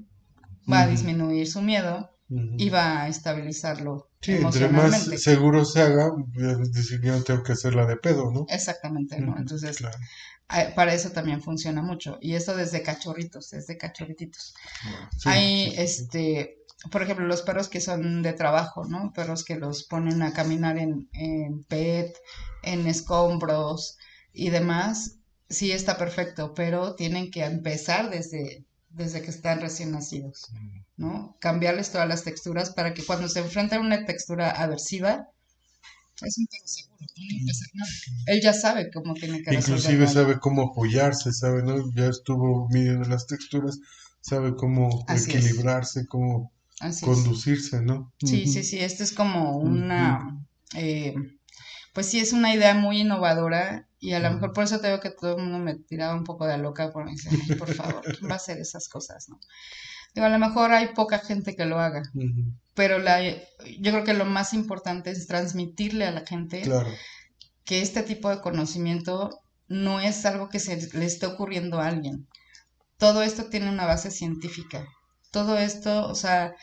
va 0.72 0.82
a 0.82 0.88
disminuir 0.88 1.48
su 1.48 1.63
miedo 1.63 2.12
Ujú. 2.29 2.57
y 2.57 2.69
va 2.69 3.03
a 3.03 3.07
estabilizarlo 3.10 4.10
Sí, 4.22 4.34
entre 4.34 4.67
más 4.69 5.05
seguro 5.22 5.63
se 5.65 5.81
haga, 5.81 6.12
es 6.36 6.72
decir, 6.74 7.01
yo 7.01 7.24
tengo 7.24 7.43
que 7.43 7.53
hacerla 7.53 7.86
de 7.86 7.98
pedo, 7.98 8.31
¿no? 8.31 8.46
Exactamente, 8.50 9.19
¿no? 9.22 9.38
Entonces, 9.38 9.77
claro. 9.77 9.98
a- 10.50 10.74
para 10.75 10.93
eso 10.93 11.12
también 11.12 11.41
funciona 11.41 11.81
mucho. 11.81 12.17
Y 12.22 12.36
esto 12.36 12.55
desde 12.55 12.81
cachorritos, 12.84 13.50
desde 13.51 13.77
cachorrititos. 13.77 14.53
Sí, 15.17 15.29
Hay, 15.29 15.65
sí. 15.65 15.75
este, 15.77 16.57
por 16.91 17.03
ejemplo, 17.03 17.25
los 17.25 17.41
perros 17.43 17.69
que 17.69 17.81
son 17.81 18.22
de 18.24 18.34
trabajo, 18.34 18.86
¿no? 18.86 19.12
Perros 19.13 19.43
que 19.46 19.55
los 19.57 19.84
ponen 19.86 20.22
a 20.24 20.34
caminar 20.34 20.77
en, 20.77 21.10
en 21.13 21.63
PET, 21.65 22.17
en 22.63 22.88
escombros 22.88 23.98
y 24.34 24.50
demás, 24.50 25.17
sí 25.50 25.72
está 25.72 25.98
perfecto, 25.98 26.53
pero 26.53 26.96
tienen 26.96 27.31
que 27.31 27.43
empezar 27.46 28.10
desde, 28.10 28.65
desde 28.98 29.22
que 29.22 29.30
están 29.30 29.62
recién 29.62 29.92
nacidos, 29.92 30.48
¿no? 30.98 31.38
Cambiarles 31.39 31.92
todas 31.92 32.08
las 32.08 32.24
texturas 32.24 32.72
para 32.72 32.94
que 32.94 33.06
cuando 33.06 33.30
se 33.30 33.39
enfrenta 33.39 33.75
a 33.75 33.80
una 33.80 34.06
textura 34.06 34.50
aversiva, 34.50 35.27
es 36.22 36.38
un 36.39 36.48
perro 36.48 36.66
seguro, 36.66 37.06
no 37.46 37.54
nada. 37.75 37.92
Él 38.25 38.42
ya 38.42 38.54
sabe 38.54 38.89
cómo 38.92 39.13
tiene 39.13 39.44
que 39.44 39.54
Inclusive 39.54 40.08
sabe 40.08 40.39
cómo 40.39 40.72
apoyarse, 40.72 41.32
sabe, 41.32 41.62
¿no? 41.62 41.94
Ya 41.94 42.08
estuvo 42.08 42.68
midiendo 42.70 43.08
las 43.08 43.27
texturas, 43.27 43.77
sabe 44.20 44.56
cómo 44.56 45.06
Así 45.08 45.30
es. 45.30 45.46
equilibrarse, 45.46 46.08
cómo 46.08 46.51
Así 46.80 47.06
es. 47.06 47.12
conducirse, 47.12 47.82
¿no? 47.84 48.12
Sí, 48.25 48.48
sí, 48.48 48.63
sí, 48.63 48.80
esto 48.80 49.04
es 49.04 49.12
como 49.12 49.58
una, 49.58 50.44
eh, 50.75 51.13
pues 51.94 52.08
sí, 52.08 52.20
es 52.20 52.34
una 52.34 52.54
idea 52.54 52.74
muy 52.74 53.01
innovadora 53.01 53.87
Y 54.00 54.13
a 54.13 54.20
lo 54.20 54.32
mejor 54.32 54.54
por 54.54 54.63
eso 54.63 54.80
te 54.80 54.88
veo 54.88 55.00
que 55.00 55.10
todo 55.10 55.38
el 55.38 55.44
mundo 55.44 55.60
me 55.60 55.75
tiraba 55.75 56.13
un 56.13 56.24
poco 56.24 56.46
de 56.46 56.58
loca 56.58 56.92
por 56.92 57.10
dice, 57.10 57.30
por 57.58 57.74
favor, 57.74 58.01
¿quién 58.04 58.30
va 58.30 58.34
a 58.34 58.38
hacer 58.38 58.60
esas 58.60 58.88
cosas, 58.88 59.27
no? 59.30 59.39
Digo, 60.13 60.27
a 60.27 60.30
lo 60.30 60.39
mejor 60.39 60.72
hay 60.72 60.94
poca 60.94 61.20
gente 61.20 61.56
que 61.56 61.66
lo 61.66 61.80
haga, 61.80 62.01
pero 62.74 62.98
la, 63.00 63.22
yo 63.24 63.92
creo 63.92 64.04
que 64.04 64.13
lo 64.13 64.25
más 64.25 64.54
importante 64.54 65.12
es 65.12 65.27
transmitirle 65.27 66.06
a 66.06 66.12
la 66.12 66.25
gente 66.25 66.63
que 67.66 67.82
este 67.82 68.01
tipo 68.01 68.30
de 68.30 68.42
conocimiento 68.42 69.42
no 69.68 70.00
es 70.00 70.25
algo 70.25 70.50
que 70.50 70.60
se 70.60 70.89
le 70.98 71.06
esté 71.06 71.25
ocurriendo 71.25 71.80
a 71.80 71.88
alguien. 71.88 72.27
Todo 72.98 73.22
esto 73.22 73.50
tiene 73.50 73.70
una 73.70 73.86
base 73.86 74.10
científica. 74.10 74.88
Todo 75.32 75.58
esto, 75.58 76.08
o 76.08 76.16
sea, 76.16 76.56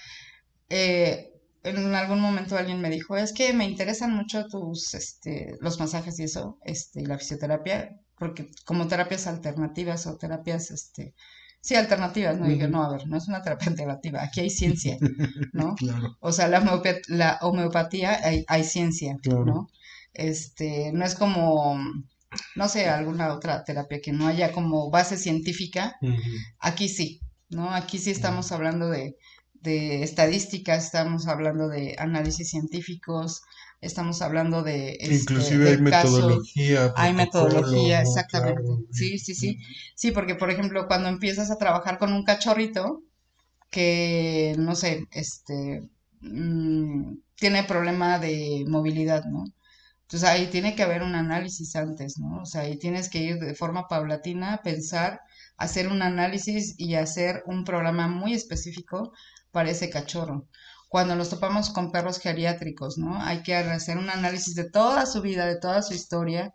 eh, 0.68 1.33
en 1.64 1.94
algún 1.94 2.20
momento 2.20 2.56
alguien 2.56 2.80
me 2.80 2.90
dijo, 2.90 3.16
es 3.16 3.32
que 3.32 3.52
me 3.52 3.64
interesan 3.64 4.14
mucho 4.14 4.46
tus, 4.46 4.94
este, 4.94 5.56
los 5.60 5.80
masajes 5.80 6.18
y 6.20 6.24
eso, 6.24 6.58
este, 6.62 7.00
y 7.00 7.06
la 7.06 7.18
fisioterapia, 7.18 7.98
porque 8.18 8.50
como 8.66 8.86
terapias 8.86 9.26
alternativas 9.26 10.06
o 10.06 10.16
terapias, 10.18 10.70
este, 10.70 11.14
sí, 11.62 11.74
alternativas, 11.74 12.38
¿no? 12.38 12.46
dije, 12.46 12.68
no, 12.68 12.84
a 12.84 12.90
ver, 12.90 13.08
no 13.08 13.16
es 13.16 13.28
una 13.28 13.42
terapia 13.42 13.68
alternativa, 13.70 14.22
aquí 14.22 14.40
hay 14.40 14.50
ciencia, 14.50 14.98
¿no? 15.52 15.74
O 16.20 16.32
sea, 16.32 16.48
la, 16.48 16.60
homeopatía, 16.60 17.00
la 17.08 17.38
homeopatía 17.40 18.20
hay, 18.22 18.44
hay 18.46 18.64
ciencia, 18.64 19.16
¿no? 19.24 19.68
Este, 20.12 20.92
no 20.92 21.04
es 21.04 21.14
como, 21.14 21.80
no 22.56 22.68
sé, 22.68 22.88
alguna 22.88 23.32
otra 23.32 23.64
terapia 23.64 24.00
que 24.02 24.12
no 24.12 24.28
haya 24.28 24.52
como 24.52 24.90
base 24.90 25.16
científica, 25.16 25.96
aquí 26.60 26.88
sí, 26.90 27.20
¿no? 27.48 27.70
Aquí 27.70 27.98
sí 27.98 28.10
estamos 28.10 28.52
hablando 28.52 28.90
de 28.90 29.16
de 29.64 30.02
estadísticas, 30.02 30.84
estamos 30.84 31.26
hablando 31.26 31.68
de 31.68 31.96
análisis 31.98 32.50
científicos, 32.50 33.42
estamos 33.80 34.20
hablando 34.22 34.62
de... 34.62 34.96
Este, 35.00 35.14
Inclusive 35.14 35.70
hay 35.70 35.80
metodología. 35.80 36.92
Hay 36.96 37.12
metodología, 37.14 38.02
exactamente. 38.02 38.62
Sí, 38.92 39.18
sí, 39.18 39.34
sí. 39.34 39.58
Sí, 39.94 40.12
porque 40.12 40.34
por 40.34 40.50
ejemplo, 40.50 40.86
cuando 40.86 41.08
empiezas 41.08 41.50
a 41.50 41.56
trabajar 41.56 41.98
con 41.98 42.12
un 42.12 42.24
cachorrito 42.24 43.02
que, 43.70 44.54
no 44.58 44.74
sé, 44.76 45.06
este, 45.10 45.88
mm, 46.20 47.14
tiene 47.36 47.64
problema 47.64 48.18
de 48.18 48.64
movilidad, 48.68 49.24
¿no? 49.24 49.44
Entonces 50.02 50.28
ahí 50.28 50.46
tiene 50.48 50.76
que 50.76 50.82
haber 50.82 51.02
un 51.02 51.14
análisis 51.14 51.74
antes, 51.74 52.18
¿no? 52.18 52.42
O 52.42 52.44
sea, 52.46 52.62
ahí 52.62 52.78
tienes 52.78 53.08
que 53.08 53.18
ir 53.18 53.38
de 53.38 53.54
forma 53.54 53.88
paulatina, 53.88 54.60
pensar, 54.62 55.20
hacer 55.56 55.88
un 55.88 56.02
análisis 56.02 56.74
y 56.78 56.94
hacer 56.94 57.42
un 57.46 57.64
programa 57.64 58.06
muy 58.08 58.34
específico 58.34 59.12
para 59.54 59.70
ese 59.70 59.88
cachorro. 59.88 60.48
Cuando 60.88 61.16
nos 61.16 61.30
topamos 61.30 61.70
con 61.70 61.90
perros 61.90 62.18
geriátricos, 62.18 62.98
¿no? 62.98 63.20
Hay 63.22 63.42
que 63.42 63.56
hacer 63.56 63.96
un 63.96 64.10
análisis 64.10 64.54
de 64.54 64.68
toda 64.68 65.06
su 65.06 65.22
vida, 65.22 65.46
de 65.46 65.58
toda 65.58 65.80
su 65.80 65.94
historia, 65.94 66.52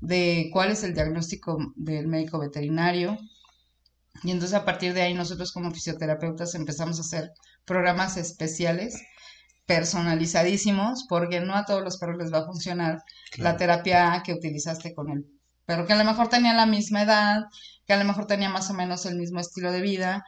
de 0.00 0.50
cuál 0.52 0.70
es 0.70 0.82
el 0.82 0.94
diagnóstico 0.94 1.56
del 1.76 2.08
médico 2.08 2.38
veterinario. 2.38 3.18
Y 4.22 4.32
entonces 4.32 4.56
a 4.56 4.64
partir 4.64 4.92
de 4.92 5.02
ahí 5.02 5.14
nosotros 5.14 5.52
como 5.52 5.70
fisioterapeutas 5.70 6.54
empezamos 6.54 6.98
a 6.98 7.02
hacer 7.02 7.32
programas 7.64 8.16
especiales 8.16 9.00
personalizadísimos 9.66 11.06
porque 11.08 11.40
no 11.40 11.54
a 11.54 11.64
todos 11.64 11.82
los 11.82 11.96
perros 11.96 12.18
les 12.18 12.32
va 12.32 12.38
a 12.38 12.46
funcionar 12.46 13.02
la 13.36 13.56
terapia 13.56 14.20
que 14.24 14.34
utilizaste 14.34 14.94
con 14.94 15.10
el 15.10 15.24
perro 15.64 15.86
que 15.86 15.92
a 15.92 15.96
lo 15.96 16.04
mejor 16.04 16.28
tenía 16.28 16.52
la 16.54 16.66
misma 16.66 17.02
edad, 17.02 17.44
que 17.86 17.92
a 17.92 17.96
lo 17.96 18.04
mejor 18.04 18.26
tenía 18.26 18.48
más 18.48 18.68
o 18.70 18.74
menos 18.74 19.06
el 19.06 19.16
mismo 19.16 19.38
estilo 19.38 19.70
de 19.70 19.80
vida, 19.80 20.24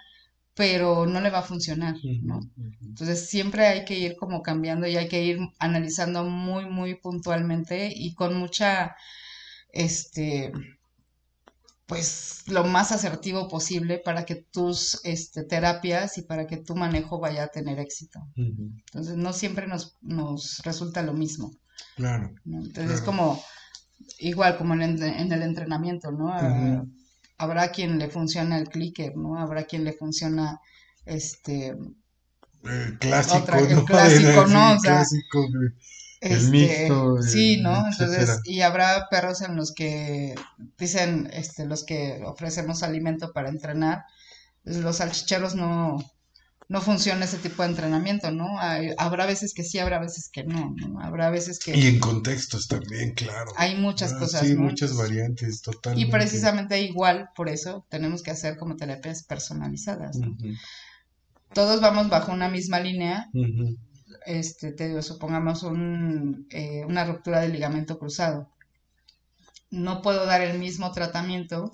pero 0.55 1.07
no 1.07 1.21
le 1.21 1.31
va 1.31 1.39
a 1.39 1.43
funcionar, 1.43 1.97
¿no? 2.23 2.41
Entonces 2.83 3.29
siempre 3.29 3.67
hay 3.67 3.85
que 3.85 3.99
ir 3.99 4.17
como 4.17 4.43
cambiando 4.43 4.87
y 4.87 4.97
hay 4.97 5.09
que 5.09 5.25
ir 5.25 5.39
analizando 5.59 6.25
muy, 6.25 6.67
muy 6.67 6.95
puntualmente 6.95 7.91
y 7.95 8.15
con 8.15 8.37
mucha, 8.37 8.95
este, 9.73 10.53
pues 11.87 12.45
lo 12.49 12.65
más 12.65 12.93
asertivo 12.93 13.49
posible 13.49 13.99
para 13.99 14.25
que 14.25 14.37
tus 14.37 15.01
este, 15.05 15.45
terapias 15.45 16.19
y 16.19 16.23
para 16.23 16.47
que 16.47 16.59
tu 16.59 16.75
manejo 16.77 17.19
vaya 17.19 17.45
a 17.45 17.49
tener 17.49 17.79
éxito. 17.79 18.21
Entonces 18.37 19.17
no 19.17 19.33
siempre 19.33 19.67
nos, 19.67 19.97
nos 20.03 20.61
resulta 20.65 21.03
lo 21.03 21.15
mismo. 21.15 21.51
Claro. 21.97 22.35
Entonces 22.45 22.93
es 22.93 23.01
como, 23.01 23.43
igual 24.19 24.59
como 24.59 24.75
en, 24.75 24.83
el 24.83 25.43
entrenamiento, 25.43 26.13
¿no? 26.13 26.31
Habrá 27.43 27.73
quien 27.73 27.99
le 27.99 28.09
funciona 28.09 28.57
el 28.57 28.69
clicker, 28.69 29.17
¿no? 29.17 29.39
Habrá 29.39 29.65
quien 29.65 29.83
le 29.85 29.93
funciona 29.93 30.61
este 31.05 31.75
el 32.65 32.99
clásico, 33.01 33.57
el 33.57 33.85
clásico, 33.85 34.47
¿no? 34.47 34.77
El 36.21 36.33
este, 36.33 36.51
mixto, 36.53 37.21
sí, 37.21 37.61
¿no? 37.61 37.85
Entonces, 37.89 38.41
y 38.45 38.61
habrá 38.61 39.09
perros 39.11 39.43
en 39.43 39.57
los 39.57 39.75
que 39.75 40.37
dicen, 40.79 41.29
este, 41.33 41.67
los 41.67 41.85
que 41.85 42.23
ofrecemos 42.25 42.85
alimento 42.85 43.33
para 43.33 43.49
entrenar, 43.49 44.05
los 44.63 44.99
salchicheros 44.99 45.57
no, 45.57 45.99
no 46.73 46.81
funciona 46.81 47.27
ese 47.27 47.37
tipo 47.37 47.63
de 47.63 47.69
entrenamiento, 47.69 48.31
¿no? 48.31 48.59
habrá 48.97 49.27
veces 49.27 49.53
que 49.53 49.63
sí, 49.63 49.79
habrá 49.79 49.99
veces 49.99 50.31
que 50.33 50.43
no, 50.43 50.75
¿no? 50.75 51.01
Habrá 51.01 51.29
veces 51.29 51.59
que... 51.59 51.77
Y 51.77 51.87
en 51.87 52.01
contextos 52.01 52.67
también, 52.67 53.13
claro. 53.13 53.53
Hay 53.59 53.75
muchas 53.77 54.15
ah, 54.15 54.19
cosas. 54.19 54.47
Sí, 54.47 54.57
muchas 54.57 54.97
variantes, 54.97 55.61
totalmente. 55.61 56.09
Y 56.09 56.11
precisamente 56.11 56.81
igual, 56.81 57.29
por 57.37 57.51
eso 57.51 57.85
tenemos 57.91 58.23
que 58.23 58.31
hacer 58.31 58.57
como 58.57 58.77
terapias 58.77 59.23
personalizadas, 59.23 60.17
¿no? 60.17 60.35
Todos 61.53 61.83
vamos 61.83 62.09
bajo 62.09 62.33
una 62.33 62.49
misma 62.49 62.81
línea. 62.81 63.29
Este, 64.25 64.73
te 64.73 64.89
digo, 64.89 65.03
supongamos 65.03 65.65
un, 65.65 66.47
eh, 66.49 66.87
una 66.87 67.05
ruptura 67.05 67.41
del 67.43 67.53
ligamento 67.53 67.99
cruzado. 67.99 68.49
No 69.69 70.01
puedo 70.01 70.25
dar 70.25 70.41
el 70.41 70.59
mismo 70.59 70.91
tratamiento 70.93 71.71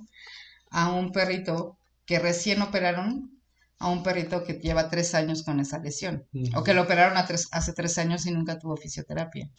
a 0.70 0.90
un 0.92 1.12
perrito 1.12 1.78
que 2.04 2.18
recién 2.18 2.62
operaron 2.62 3.37
a 3.80 3.88
un 3.88 4.02
perrito 4.02 4.42
que 4.42 4.54
lleva 4.54 4.90
tres 4.90 5.14
años 5.14 5.44
con 5.44 5.60
esa 5.60 5.78
lesión 5.78 6.26
o 6.54 6.64
que 6.64 6.74
lo 6.74 6.82
operaron 6.82 7.16
hace 7.16 7.72
tres 7.72 7.98
años 7.98 8.26
y 8.26 8.32
nunca 8.32 8.58
tuvo 8.58 8.76
fisioterapia, 8.76 9.50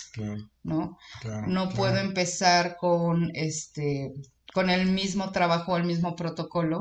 ¿no? 0.63 0.97
no 1.47 1.69
puedo 1.69 1.97
empezar 1.97 2.75
con 2.77 3.31
este 3.33 4.13
con 4.53 4.69
el 4.69 4.87
mismo 4.87 5.31
trabajo, 5.31 5.77
el 5.77 5.83
mismo 5.83 6.15
protocolo 6.15 6.79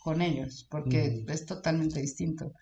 con 0.00 0.22
ellos, 0.22 0.66
porque 0.70 1.24
es 1.26 1.46
totalmente 1.46 2.00
distinto. 2.00 2.52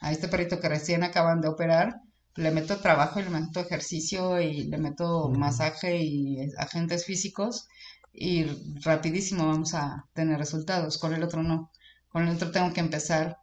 A 0.00 0.12
este 0.12 0.28
perrito 0.28 0.60
que 0.60 0.68
recién 0.68 1.02
acaban 1.02 1.40
de 1.40 1.48
operar, 1.48 2.00
le 2.34 2.50
meto 2.50 2.80
trabajo 2.80 3.20
y 3.20 3.22
le 3.22 3.30
meto 3.30 3.60
ejercicio 3.60 4.40
y 4.40 4.64
le 4.64 4.78
meto 4.78 5.30
masaje 5.30 5.98
y 6.02 6.38
agentes 6.58 7.04
físicos 7.04 7.68
y 8.12 8.44
rapidísimo 8.82 9.46
vamos 9.46 9.74
a 9.74 10.06
tener 10.12 10.38
resultados. 10.38 10.98
Con 10.98 11.14
el 11.14 11.22
otro 11.22 11.42
no. 11.42 11.70
Con 12.08 12.26
el 12.26 12.34
otro 12.34 12.50
tengo 12.50 12.72
que 12.72 12.80
empezar 12.80 13.38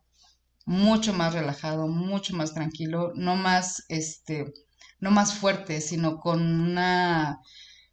mucho 0.67 1.13
más 1.13 1.33
relajado, 1.33 1.88
mucho 1.88 2.36
más 2.36 2.53
tranquilo, 2.53 3.13
no 3.15 3.38
más, 3.38 3.86
este, 3.88 4.53
no 5.00 5.12
más 5.12 5.33
fuerte, 5.33 5.79
sino 5.81 6.17
con 6.19 6.41
una, 6.41 7.39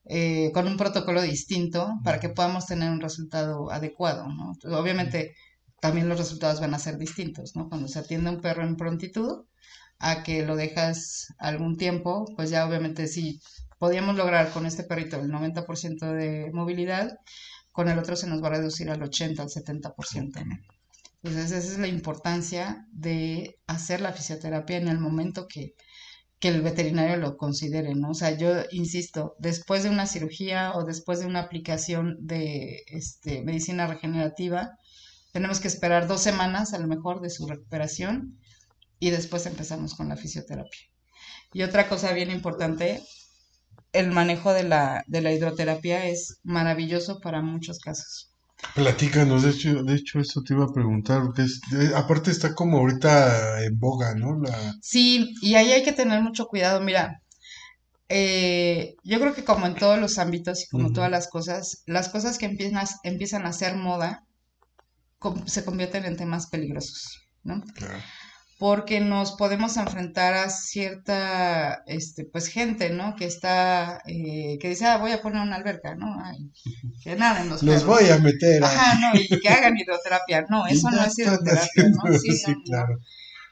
eh, 0.07 0.51
con 0.53 0.67
un 0.67 0.77
protocolo 0.77 1.23
distinto 1.23 1.89
para 2.03 2.19
que 2.21 2.31
podamos 2.31 2.67
tener 2.67 2.91
un 2.91 3.01
resultado 3.01 3.71
adecuado, 3.71 4.27
¿no? 4.29 4.53
Obviamente 4.77 5.37
también 5.81 6.09
los 6.09 6.19
resultados 6.19 6.61
van 6.61 6.75
a 6.75 6.81
ser 6.81 6.99
distintos, 6.99 7.55
¿no? 7.55 7.69
Cuando 7.69 7.87
se 7.89 8.01
atiende 8.01 8.31
a 8.31 8.33
un 8.33 8.41
perro 8.41 8.65
en 8.65 8.77
prontitud, 8.77 9.45
a 10.01 10.25
que 10.25 10.45
lo 10.45 10.57
dejas 10.57 11.29
algún 11.39 11.77
tiempo, 11.77 12.27
pues 12.37 12.51
ya 12.51 12.67
obviamente 12.67 13.07
si 13.07 13.41
podíamos 13.79 14.17
lograr 14.17 14.51
con 14.51 14.67
este 14.67 14.83
perrito 14.83 15.21
el 15.21 15.31
90% 15.31 16.13
de 16.13 16.51
movilidad, 16.53 17.19
con 17.71 17.89
el 17.89 17.99
otro 18.01 18.17
se 18.17 18.27
nos 18.27 18.43
va 18.43 18.49
a 18.49 18.53
reducir 18.53 18.91
al 18.91 19.03
80, 19.03 19.43
al 19.43 19.49
70%, 19.49 20.45
¿no? 20.45 20.57
Entonces 21.25 21.53
esa 21.53 21.73
es 21.73 21.79
la 21.79 21.89
importancia 21.89 22.87
de 22.93 23.59
hacer 23.67 24.03
la 24.03 24.13
fisioterapia 24.13 24.77
en 24.77 24.89
el 24.89 24.99
momento 24.99 25.47
que, 25.49 25.75
el 26.43 26.61
veterinario 26.61 27.17
lo 27.17 27.39
considere, 27.39 27.95
¿no? 27.95 28.11
O 28.11 28.15
sea, 28.15 28.37
yo 28.37 28.51
insisto, 28.71 29.35
después 29.39 29.83
de 29.83 29.89
una 29.89 30.07
cirugía 30.07 30.75
o 30.75 30.85
después 30.85 31.21
de 31.21 31.25
una 31.25 31.41
aplicación 31.41 32.19
de 32.21 32.83
este, 32.89 33.43
medicina 33.43 33.87
regenerativa, 33.87 34.73
tenemos 35.33 35.61
que 35.61 35.69
esperar 35.69 36.07
dos 36.07 36.21
semanas 36.21 36.75
a 36.75 36.79
lo 36.79 36.87
mejor 36.87 37.23
de 37.23 37.31
su 37.31 37.47
recuperación 37.47 38.39
y 39.01 39.09
después 39.09 39.47
empezamos 39.47 39.95
con 39.95 40.11
la 40.11 40.19
fisioterapia. 40.19 40.81
Y 41.55 41.63
otra 41.63 41.89
cosa 41.89 42.13
bien 42.13 42.31
importante, 42.31 43.03
el 43.95 44.11
manejo 44.11 44.53
de 44.53 44.65
la, 44.65 45.03
de 45.07 45.23
la 45.23 45.33
hidroterapia 45.33 46.05
es 46.09 46.41
maravilloso 46.43 47.21
para 47.21 47.41
muchos 47.41 47.79
casos. 47.79 48.34
Platícanos, 48.75 49.43
de 49.43 49.51
hecho, 49.51 49.83
de 49.83 49.95
hecho 49.95 50.21
eso 50.21 50.43
te 50.43 50.55
iba 50.55 50.65
a 50.65 50.73
preguntar, 50.73 51.23
porque 51.23 51.43
es, 51.43 51.61
aparte 51.95 52.31
está 52.31 52.55
como 52.55 52.79
ahorita 52.79 53.63
en 53.65 53.79
boga, 53.79 54.15
¿no? 54.15 54.39
La... 54.41 54.75
Sí, 54.83 55.35
y 55.43 55.55
ahí 55.55 55.73
hay 55.73 55.83
que 55.85 55.93
tener 55.93 56.23
mucho 56.23 56.47
cuidado. 56.47 56.81
Mira, 56.81 57.23
eh, 58.09 58.95
yo 59.03 59.21
creo 59.21 59.35
que 59.35 59.45
como 59.45 59.67
en 59.67 59.75
todos 59.75 59.99
los 59.99 60.19
ámbitos 60.19 60.65
y 60.65 60.69
como 60.69 60.93
todas 60.93 61.11
las 61.11 61.29
cosas, 61.29 61.83
las 61.87 62.09
cosas 62.09 62.39
que 62.39 62.47
empiezan, 62.47 62.87
empiezan 63.03 63.47
a 63.47 63.53
ser 63.53 63.77
moda 63.77 64.25
se 65.47 65.65
convierten 65.65 66.05
en 66.05 66.17
temas 66.17 66.49
peligrosos, 66.49 67.27
¿no? 67.43 67.63
Claro. 67.75 67.99
Porque 68.59 69.01
nos 69.01 69.33
podemos 69.33 69.77
enfrentar 69.77 70.35
a 70.35 70.49
cierta, 70.51 71.83
este, 71.87 72.25
pues 72.25 72.47
gente, 72.49 72.91
¿no? 72.91 73.17
Que 73.17 73.25
está, 73.27 74.01
eh, 74.07 74.59
que 74.61 74.69
dice, 74.71 74.87
ah, 74.87 74.99
voy 74.99 75.13
a 75.13 75.21
poner 75.23 75.43
una 75.43 75.57
alberca, 75.57 75.95
¿no? 75.95 76.07
Ay, 76.23 76.51
que 77.03 77.17
naden 77.17 77.49
los 77.49 77.63
Los 77.63 77.85
voy 77.85 78.09
a 78.09 78.19
meter. 78.19 78.63
Ajá, 78.65 78.99
no, 79.01 79.21
y 79.21 79.27
que 79.41 79.49
hagan 79.49 79.75
hidroterapia. 79.79 80.47
No, 80.49 80.67
eso 80.67 80.91
no 80.91 81.05
es 81.05 81.19
hidroterapia, 81.19 81.89
¿no? 81.91 82.03
haciendo- 82.03 82.19
Sí, 82.21 82.33
sí, 82.37 82.51
no, 82.53 82.57
no. 82.59 82.63
claro. 82.65 82.99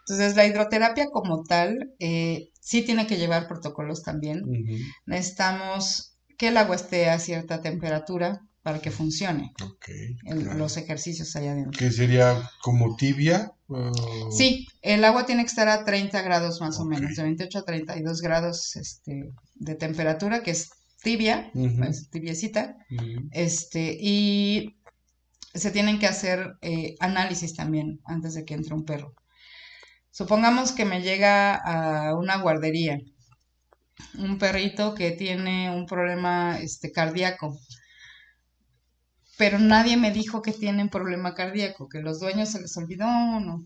Entonces, 0.07 0.37
la 0.37 0.47
hidroterapia 0.47 1.07
como 1.13 1.45
tal, 1.45 1.93
eh, 2.01 2.49
sí 2.61 2.83
tiene 2.83 3.07
que 3.07 3.19
llevar 3.19 3.47
protocolos 3.49 4.03
también. 4.03 4.43
Ujú. 4.45 4.77
Necesitamos 5.07 6.17
que 6.39 6.49
el 6.49 6.57
agua 6.57 6.77
esté 6.77 7.09
a 7.09 7.19
cierta 7.19 7.61
temperatura 7.63 8.41
para 8.63 8.81
que 8.81 8.91
funcione 8.93 9.53
Ok, 9.65 9.89
el- 10.25 10.43
claro. 10.45 10.59
los 10.59 10.77
ejercicios 10.77 11.35
allá 11.37 11.53
adentro. 11.53 11.79
Que 11.79 11.91
sería 11.91 12.49
como 12.63 12.97
tibia. 12.97 13.53
O- 13.75 14.31
Sí, 14.33 14.67
el 14.83 15.05
agua 15.05 15.27
tiene 15.27 15.43
que 15.43 15.49
estar 15.49 15.69
a 15.69 15.85
30 15.85 16.23
grados 16.23 16.61
más 16.61 16.79
o 16.81 16.85
menos, 16.85 17.15
de 17.17 17.23
28 17.23 17.59
a 17.59 17.65
32 17.65 18.21
grados 18.21 18.77
este, 18.77 19.31
de 19.55 19.75
temperatura, 19.75 20.43
que 20.43 20.53
es 20.53 20.71
tibia, 21.03 21.51
es 21.89 22.09
tibiecita, 22.11 22.77
este, 23.33 23.97
y 24.01 24.77
se 25.55 25.71
tienen 25.71 25.99
que 25.99 26.07
hacer 26.07 26.53
eh, 26.63 26.95
análisis 27.01 27.55
también 27.55 28.01
antes 28.05 28.35
de 28.35 28.45
que 28.45 28.55
entre 28.55 28.75
un 28.75 28.85
perro. 28.85 29.15
Supongamos 30.11 30.73
que 30.73 30.85
me 30.85 31.01
llega 31.03 31.55
a 31.55 32.15
una 32.17 32.37
guardería 32.39 32.99
un 34.19 34.39
perrito 34.39 34.95
que 34.95 35.11
tiene 35.13 35.71
un 35.75 35.87
problema 35.87 36.59
este, 36.61 36.93
cardíaco, 36.93 37.57
pero 39.43 39.59
nadie 39.59 39.97
me 39.97 40.13
dijo 40.13 40.41
que 40.41 40.53
tiene 40.53 40.85
un 40.85 40.89
problema 40.89 41.35
cardíaco, 41.35 41.89
que 41.89 42.01
los 42.01 42.21
dueños 42.21 42.51
se 42.51 42.61
les 42.61 42.77
olvidó, 42.77 43.07
no. 43.07 43.65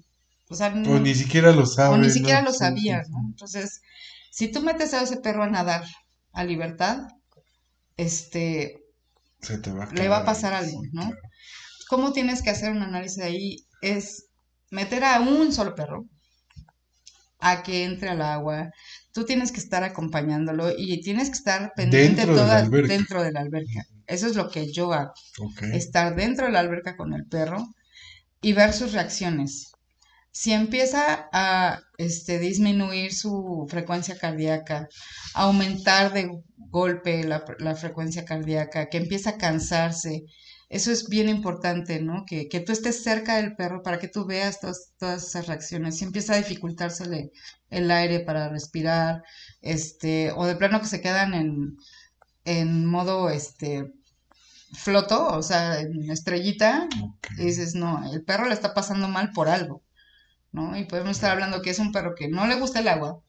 O 0.48 0.54
sea, 0.54 0.68
O 0.70 0.74
no- 0.74 0.98
ni 0.98 1.14
siquiera 1.14 1.52
lo 1.52 1.64
o 1.64 1.66
saben. 1.66 2.00
ni 2.00 2.08
siquiera 2.08 2.40
¿no? 2.40 2.46
lo 2.46 2.52
Sí, 2.52 2.58
sabía, 2.60 3.04
sí, 3.04 3.10
¿no? 3.12 3.18
Entonces, 3.26 3.82
si 4.30 4.50
tú 4.50 4.62
metes 4.62 4.94
a 4.94 5.02
ese 5.02 5.18
perro 5.18 5.42
a 5.42 5.50
nadar 5.50 5.84
a 6.32 6.44
libertad, 6.44 7.08
este, 7.96 8.78
Se 9.40 9.56
te 9.58 9.72
va 9.72 9.84
a 9.84 9.92
le 9.92 10.08
va 10.08 10.18
a 10.18 10.24
pasar 10.24 10.54
ahí, 10.54 10.66
algo, 10.68 10.82
¿no? 10.92 11.02
claro. 11.02 11.16
¿Cómo 11.88 12.12
tienes 12.12 12.42
que 12.42 12.50
hacer 12.50 12.70
un 12.72 12.82
análisis 12.82 13.22
ahí? 13.22 13.56
Es 13.82 14.26
meter 14.70 15.04
a 15.04 15.20
un 15.20 15.52
solo 15.52 15.74
perro 15.74 16.06
a 17.40 17.62
que 17.62 17.84
entre 17.84 18.10
al 18.10 18.22
agua. 18.22 18.70
Tú 19.12 19.24
tienes 19.24 19.52
que 19.52 19.60
estar 19.60 19.82
acompañándolo 19.84 20.70
y 20.76 21.00
tienes 21.00 21.28
que 21.30 21.36
estar 21.36 21.72
pendiente 21.76 22.22
Dentro 22.22 22.36
toda 22.36 22.62
dentro 22.62 23.22
de 23.22 23.32
la 23.32 23.40
alberca. 23.40 23.82
Eso 24.06 24.26
es 24.26 24.36
lo 24.36 24.50
que 24.50 24.72
yo 24.72 24.92
hago, 24.92 25.14
estar 25.72 26.14
dentro 26.14 26.46
de 26.46 26.52
la 26.52 26.60
alberca 26.60 26.96
con 26.96 27.12
el 27.14 27.26
perro 27.26 27.58
y 28.40 28.52
ver 28.52 28.72
sus 28.72 28.92
reacciones. 28.92 29.72
Si 30.30 30.52
empieza 30.52 31.28
a 31.32 31.80
este, 31.96 32.38
disminuir 32.38 33.14
su 33.14 33.66
frecuencia 33.70 34.18
cardíaca, 34.18 34.88
aumentar 35.34 36.12
de 36.12 36.30
golpe 36.56 37.24
la, 37.24 37.44
la 37.58 37.74
frecuencia 37.74 38.24
cardíaca, 38.24 38.88
que 38.90 38.98
empieza 38.98 39.30
a 39.30 39.38
cansarse, 39.38 40.24
eso 40.68 40.90
es 40.90 41.08
bien 41.08 41.28
importante, 41.28 42.00
¿no? 42.02 42.24
Que, 42.26 42.48
que 42.48 42.60
tú 42.60 42.72
estés 42.72 43.02
cerca 43.02 43.36
del 43.36 43.54
perro 43.54 43.82
para 43.82 43.98
que 43.98 44.08
tú 44.08 44.26
veas 44.26 44.60
todas, 44.60 44.92
todas 44.98 45.24
esas 45.28 45.46
reacciones. 45.46 45.96
Si 45.98 46.04
empieza 46.04 46.34
a 46.34 46.38
dificultársele 46.38 47.30
el 47.70 47.90
aire 47.90 48.20
para 48.20 48.48
respirar, 48.48 49.22
este, 49.62 50.32
o 50.32 50.44
de 50.46 50.56
plano 50.56 50.80
que 50.80 50.86
se 50.86 51.00
quedan 51.00 51.34
en, 51.34 51.76
en 52.46 52.86
modo, 52.86 53.28
este, 53.28 53.92
floto, 54.72 55.26
o 55.28 55.42
sea, 55.42 55.80
en 55.80 56.10
estrellita, 56.10 56.88
y 57.38 57.44
dices, 57.44 57.74
no, 57.74 58.10
el 58.12 58.22
perro 58.24 58.48
le 58.48 58.54
está 58.54 58.74
pasando 58.74 59.08
mal 59.08 59.32
por 59.32 59.48
algo, 59.48 59.82
¿no? 60.52 60.76
Y 60.76 60.84
podemos 60.84 61.12
estar 61.12 61.32
hablando 61.32 61.62
que 61.62 61.70
es 61.70 61.78
un 61.78 61.92
perro 61.92 62.14
que 62.14 62.28
no 62.28 62.46
le 62.46 62.56
gusta 62.56 62.80
el 62.80 62.88
agua, 62.88 63.20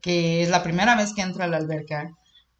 que 0.00 0.42
es 0.42 0.50
la 0.50 0.62
primera 0.62 0.96
vez 0.96 1.14
que 1.14 1.22
entra 1.22 1.44
a 1.44 1.48
la 1.48 1.56
alberca, 1.56 2.10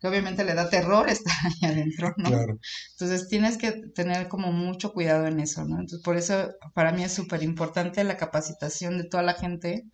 que 0.01 0.09
obviamente 0.09 0.45
le 0.45 0.55
da 0.55 0.71
terror 0.71 1.09
estar 1.11 1.35
ahí 1.45 1.71
adentro, 1.71 2.15
¿no? 2.17 2.31
Claro. 2.31 2.59
Entonces 2.93 3.29
tienes 3.29 3.59
que 3.59 3.73
tener 3.95 4.29
como 4.29 4.53
mucho 4.53 4.93
cuidado 4.93 5.27
en 5.27 5.41
eso, 5.41 5.65
¿no? 5.65 5.81
Entonces 5.81 6.03
por 6.03 6.17
eso 6.17 6.51
para 6.75 6.93
mí 6.93 7.05
es 7.05 7.13
súper 7.13 7.43
importante 7.43 8.03
la 8.05 8.17
capacitación 8.17 8.99
de 8.99 9.05
toda 9.05 9.23
la 9.23 9.35
gente 9.35 9.85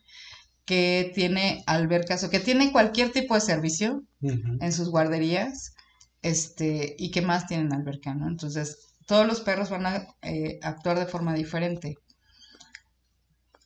que 0.68 1.10
tiene 1.14 1.62
albercas 1.66 2.22
o 2.24 2.30
que 2.30 2.40
tiene 2.40 2.72
cualquier 2.72 3.10
tipo 3.10 3.34
de 3.34 3.40
servicio 3.40 4.02
en 4.20 4.72
sus 4.72 4.90
guarderías, 4.90 5.72
este, 6.20 6.94
y 6.98 7.10
que 7.10 7.22
más 7.22 7.46
tienen 7.46 7.72
alberca, 7.72 8.14
¿no? 8.14 8.28
Entonces, 8.28 8.76
todos 9.06 9.26
los 9.26 9.40
perros 9.40 9.70
van 9.70 9.86
a 9.86 10.06
eh, 10.20 10.58
actuar 10.62 10.98
de 10.98 11.06
forma 11.06 11.32
diferente. 11.32 11.96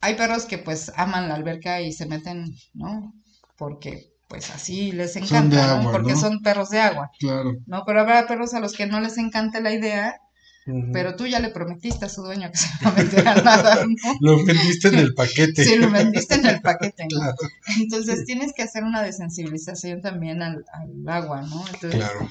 Hay 0.01 0.15
perros 0.17 0.45
que 0.47 0.59
pues 0.59 0.93
aman 0.97 1.29
la 1.29 1.35
alberca 1.35 1.81
y 1.81 1.93
se 1.93 2.07
meten, 2.07 2.55
¿no? 2.75 3.13
Porque 3.57 4.11
pues 4.29 4.51
así 4.51 4.93
les 4.93 5.13
Son 5.15 5.25
encanta, 5.25 5.81
Porque 5.93 6.13
¿no? 6.13 6.19
son 6.21 6.41
perros 6.41 6.71
de 6.71 6.81
agua, 6.81 7.11
Claro. 7.19 7.53
¿no? 7.67 7.83
Pero 7.85 8.01
habrá 8.01 8.27
perros 8.27 8.55
a 8.55 8.61
los 8.61 8.73
que 8.75 8.87
no 8.87 9.01
les 9.01 9.19
encanta 9.19 9.61
la 9.61 9.73
idea, 9.73 10.17
Pero 10.93 11.17
tú 11.17 11.27
ya 11.27 11.41
le 11.41 11.49
prometiste 11.51 12.05
a 12.05 12.09
su 12.09 12.23
dueño 12.23 12.51
que 12.51 12.57
se 12.59 12.69
va 12.85 12.91
a 12.91 12.95
meter 12.95 13.29
a 13.29 13.35
nadar, 13.43 13.87
¿no? 13.89 13.95
Lo 14.21 14.45
vendiste 14.45 14.89
en 14.89 14.97
el 14.97 15.15
paquete. 15.15 15.65
Sí, 15.65 15.77
lo 15.77 15.91
vendiste 15.91 16.35
en 16.37 16.47
el 16.47 16.61
paquete, 16.61 17.05
¿no? 17.05 17.19
Claro. 17.19 17.37
Entonces 17.81 18.25
tienes 18.25 18.53
que 18.55 18.63
hacer 18.63 18.85
una 18.85 19.03
desensibilización 19.03 20.03
también 20.03 20.43
al, 20.43 20.65
al 20.73 21.09
agua, 21.09 21.43
¿no? 21.43 21.65
Entonces, 21.67 21.95
Claro. 22.01 22.29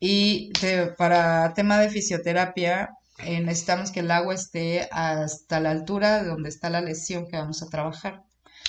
Y 0.00 0.52
te- 0.60 0.86
para 0.88 1.52
tema 1.54 1.78
de 1.78 1.88
fisioterapia, 1.90 2.90
eh, 3.24 3.40
necesitamos 3.40 3.90
que 3.90 4.00
el 4.00 4.10
agua 4.10 4.34
esté 4.34 4.88
hasta 4.92 5.58
la 5.60 5.70
altura 5.70 6.22
de 6.22 6.28
donde 6.28 6.48
está 6.50 6.68
la 6.70 6.80
lesión 6.82 7.26
que 7.28 7.36
vamos 7.38 7.62
a 7.62 7.68
trabajar. 7.68 8.22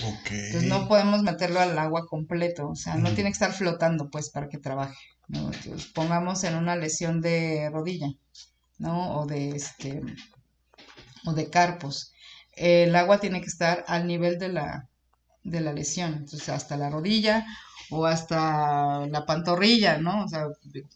Ok. 0.06 0.32
Entonces 0.32 0.64
no 0.70 0.88
podemos 0.88 1.24
meterlo 1.24 1.60
al 1.60 1.78
agua 1.80 2.06
completo, 2.08 2.70
o 2.70 2.76
sea, 2.76 2.96
no 2.96 3.12
tiene 3.14 3.30
que 3.30 3.34
estar 3.34 3.52
flotando 3.52 4.10
pues 4.10 4.30
para 4.30 4.48
que 4.48 4.58
trabaje. 4.58 4.96
¿no? 5.28 5.52
Entonces, 5.52 5.88
pongamos 5.88 6.44
en 6.46 6.56
una 6.56 6.76
lesión 6.78 7.20
de 7.20 7.70
rodilla, 7.74 8.08
¿no? 8.78 9.20
O 9.20 9.26
de 9.26 9.50
este 9.50 10.02
o 11.26 11.34
de 11.34 11.50
carpos. 11.50 12.14
El 12.54 12.96
agua 12.96 13.20
tiene 13.20 13.42
que 13.42 13.48
estar 13.48 13.84
al 13.88 14.08
nivel 14.08 14.40
de 14.40 14.50
la 14.50 14.90
de 15.44 15.62
la 15.62 15.74
lesión, 15.74 16.14
entonces 16.14 16.50
hasta 16.50 16.76
la 16.78 16.90
rodilla 16.90 17.46
o 17.90 18.06
hasta 18.06 19.08
la 19.08 19.26
pantorrilla, 19.26 19.98
¿no? 19.98 20.26
O 20.26 20.28
sea, 20.28 20.48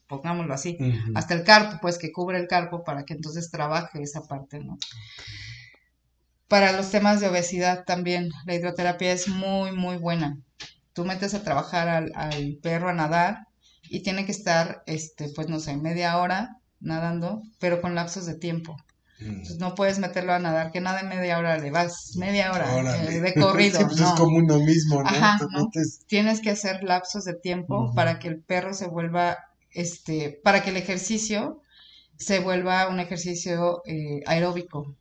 pongámoslo 0.07 0.53
así 0.53 0.77
hasta 1.15 1.33
el 1.33 1.43
carpo, 1.43 1.77
pues 1.81 1.97
que 1.97 2.11
cubre 2.11 2.37
el 2.37 2.47
carpo 2.47 2.83
para 2.83 3.05
que 3.05 3.13
entonces 3.13 3.49
trabaje 3.49 4.01
esa 4.01 4.21
parte, 4.23 4.59
¿no? 4.59 4.77
Para 6.47 6.73
los 6.73 6.91
temas 6.91 7.21
de 7.21 7.29
obesidad 7.29 7.85
también, 7.85 8.29
la 8.45 8.55
hidroterapia 8.55 9.13
es 9.13 9.29
muy, 9.29 9.71
muy 9.71 9.95
buena. 9.97 10.37
Tú 10.91 11.05
metes 11.05 11.33
a 11.33 11.43
trabajar 11.43 11.87
al, 11.87 12.11
al 12.13 12.57
perro 12.61 12.89
a 12.89 12.93
nadar 12.93 13.47
y 13.83 14.03
tiene 14.03 14.25
que 14.25 14.33
estar, 14.33 14.83
este, 14.85 15.29
pues 15.29 15.47
no 15.47 15.61
sé, 15.61 15.77
media 15.77 16.17
hora 16.17 16.60
nadando, 16.81 17.41
pero 17.59 17.81
con 17.81 17.95
lapsos 17.95 18.25
de 18.25 18.35
tiempo. 18.35 18.75
Mm. 19.19 19.25
Entonces 19.29 19.59
no 19.59 19.75
puedes 19.75 19.99
meterlo 19.99 20.33
a 20.33 20.39
nadar, 20.39 20.71
que 20.71 20.81
nada 20.81 21.03
media 21.03 21.37
hora 21.37 21.57
le 21.57 21.71
vas, 21.71 22.15
media 22.17 22.51
hora 22.51 23.03
eh, 23.03 23.21
de 23.21 23.33
corrido, 23.35 23.79
Sí, 23.79 23.85
pues 23.85 23.99
no. 23.99 24.07
es 24.07 24.13
como 24.19 24.37
uno 24.37 24.59
mismo, 24.59 25.01
¿no? 25.03 25.09
Ajá, 25.09 25.37
¿no? 25.51 25.65
metes- 25.65 26.05
Tienes 26.07 26.41
que 26.41 26.49
hacer 26.51 26.83
lapsos 26.83 27.23
de 27.25 27.35
tiempo 27.35 27.93
para 27.95 28.19
que 28.19 28.27
el 28.27 28.41
perro 28.41 28.73
se 28.73 28.87
vuelva, 28.87 29.37
este, 29.71 30.39
para 30.43 30.63
que 30.63 30.71
el 30.71 30.77
ejercicio 30.77 31.61
se 32.17 32.39
vuelva 32.39 32.87
un 32.87 32.99
ejercicio 32.99 33.81
eh, 33.85 34.21
aeróbico 34.25 34.95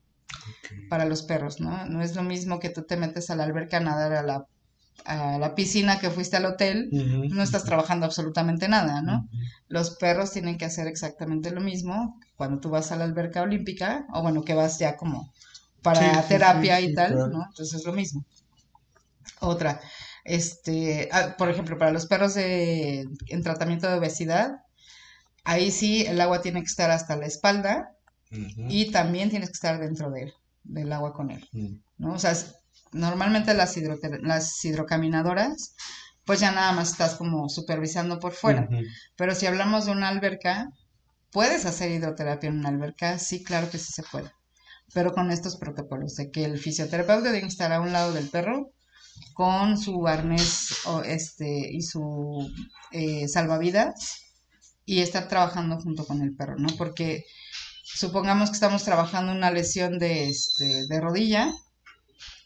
para 0.88 1.04
los 1.04 1.22
perros, 1.22 1.60
¿no? 1.60 1.86
No 1.86 2.02
es 2.02 2.14
lo 2.14 2.22
mismo 2.22 2.60
que 2.60 2.70
tú 2.70 2.82
te 2.82 2.96
metes 2.96 3.30
a 3.30 3.36
la 3.36 3.44
alberca 3.44 3.78
a 3.78 3.80
nadar 3.80 4.12
a 4.12 4.22
la, 4.22 4.46
a 5.04 5.38
la 5.38 5.54
piscina 5.54 5.98
que 5.98 6.10
fuiste 6.10 6.36
al 6.36 6.46
hotel, 6.46 6.88
no 6.92 7.42
estás 7.42 7.64
trabajando 7.64 8.06
absolutamente 8.06 8.68
nada, 8.68 9.02
¿no? 9.02 9.28
Los 9.68 9.96
perros 9.96 10.32
tienen 10.32 10.58
que 10.58 10.64
hacer 10.66 10.86
exactamente 10.86 11.50
lo 11.50 11.60
mismo 11.60 12.18
cuando 12.36 12.60
tú 12.60 12.70
vas 12.70 12.92
a 12.92 12.96
la 12.96 13.04
alberca 13.04 13.42
olímpica, 13.42 14.06
o 14.12 14.22
bueno, 14.22 14.42
que 14.42 14.54
vas 14.54 14.78
ya 14.78 14.96
como 14.96 15.32
para 15.82 16.22
Sí, 16.22 16.28
terapia 16.28 16.78
sí, 16.78 16.86
y 16.86 16.94
tal, 16.94 17.12
claro. 17.12 17.28
¿no? 17.28 17.44
Entonces 17.48 17.80
es 17.80 17.86
lo 17.86 17.92
mismo. 17.92 18.24
Otra, 19.40 19.80
este, 20.24 21.08
ah, 21.12 21.34
por 21.38 21.48
ejemplo, 21.50 21.78
para 21.78 21.92
los 21.92 22.06
perros 22.06 22.34
de, 22.34 23.06
en 23.28 23.42
tratamiento 23.42 23.88
de 23.88 23.94
obesidad, 23.98 24.62
ahí 25.44 25.70
sí 25.70 26.04
el 26.06 26.20
agua 26.20 26.42
tiene 26.42 26.60
que 26.60 26.66
estar 26.68 26.90
hasta 26.90 27.16
la 27.16 27.26
espalda 27.26 27.96
y 28.30 28.90
también 28.92 29.30
tienes 29.30 29.50
que 29.50 29.54
estar 29.54 29.80
dentro 29.80 30.10
de 30.10 30.24
él, 30.24 30.34
del 30.64 30.92
agua 30.92 31.12
con 31.14 31.30
él, 31.30 31.48
Mm. 31.52 31.74
¿no? 31.98 32.14
O 32.14 32.18
sea, 32.18 32.34
normalmente 32.92 33.54
las, 33.54 33.76
hidroter- 33.76 34.20
las 34.22 34.64
hidrocaminadoras, 34.64 35.74
pues 36.24 36.40
ya 36.40 36.50
nada 36.52 36.72
más 36.72 36.90
estás 36.92 37.14
como 37.16 37.48
supervisando 37.48 38.18
por 38.20 38.32
fuera. 38.32 38.68
Pero 39.16 39.34
si 39.34 39.46
hablamos 39.46 39.86
de 39.86 39.92
una 39.92 40.08
alberca, 40.08 40.68
¿puedes 41.32 41.66
hacer 41.66 41.90
hidroterapia 41.90 42.48
en 42.48 42.58
una 42.60 42.70
alberca? 42.70 43.18
Sí, 43.18 43.42
claro 43.44 43.70
que 43.70 43.78
sí 43.78 43.92
se 43.92 44.02
puede. 44.04 44.30
Pero 44.94 45.12
con 45.12 45.30
estos 45.30 45.56
protocolos 45.56 46.16
de 46.16 46.30
que 46.30 46.44
el 46.44 46.58
fisioterapeuta 46.58 47.32
que 47.32 47.46
estar 47.46 47.72
a 47.72 47.80
un 47.80 47.92
lado 47.92 48.12
del 48.12 48.28
perro 48.28 48.70
con 49.34 49.78
su 49.78 50.06
arnés 50.06 50.86
o 50.86 51.02
este, 51.02 51.70
y 51.72 51.82
su 51.82 52.48
eh, 52.92 53.28
salvavidas 53.28 54.22
y 54.84 55.00
estar 55.00 55.28
trabajando 55.28 55.78
junto 55.80 56.06
con 56.06 56.22
el 56.22 56.34
perro, 56.34 56.56
¿no? 56.58 56.68
Porque 56.76 57.24
supongamos 57.84 58.50
que 58.50 58.54
estamos 58.54 58.84
trabajando 58.84 59.32
una 59.32 59.50
lesión 59.50 59.98
de, 59.98 60.28
este, 60.28 60.86
de 60.86 61.00
rodilla 61.00 61.52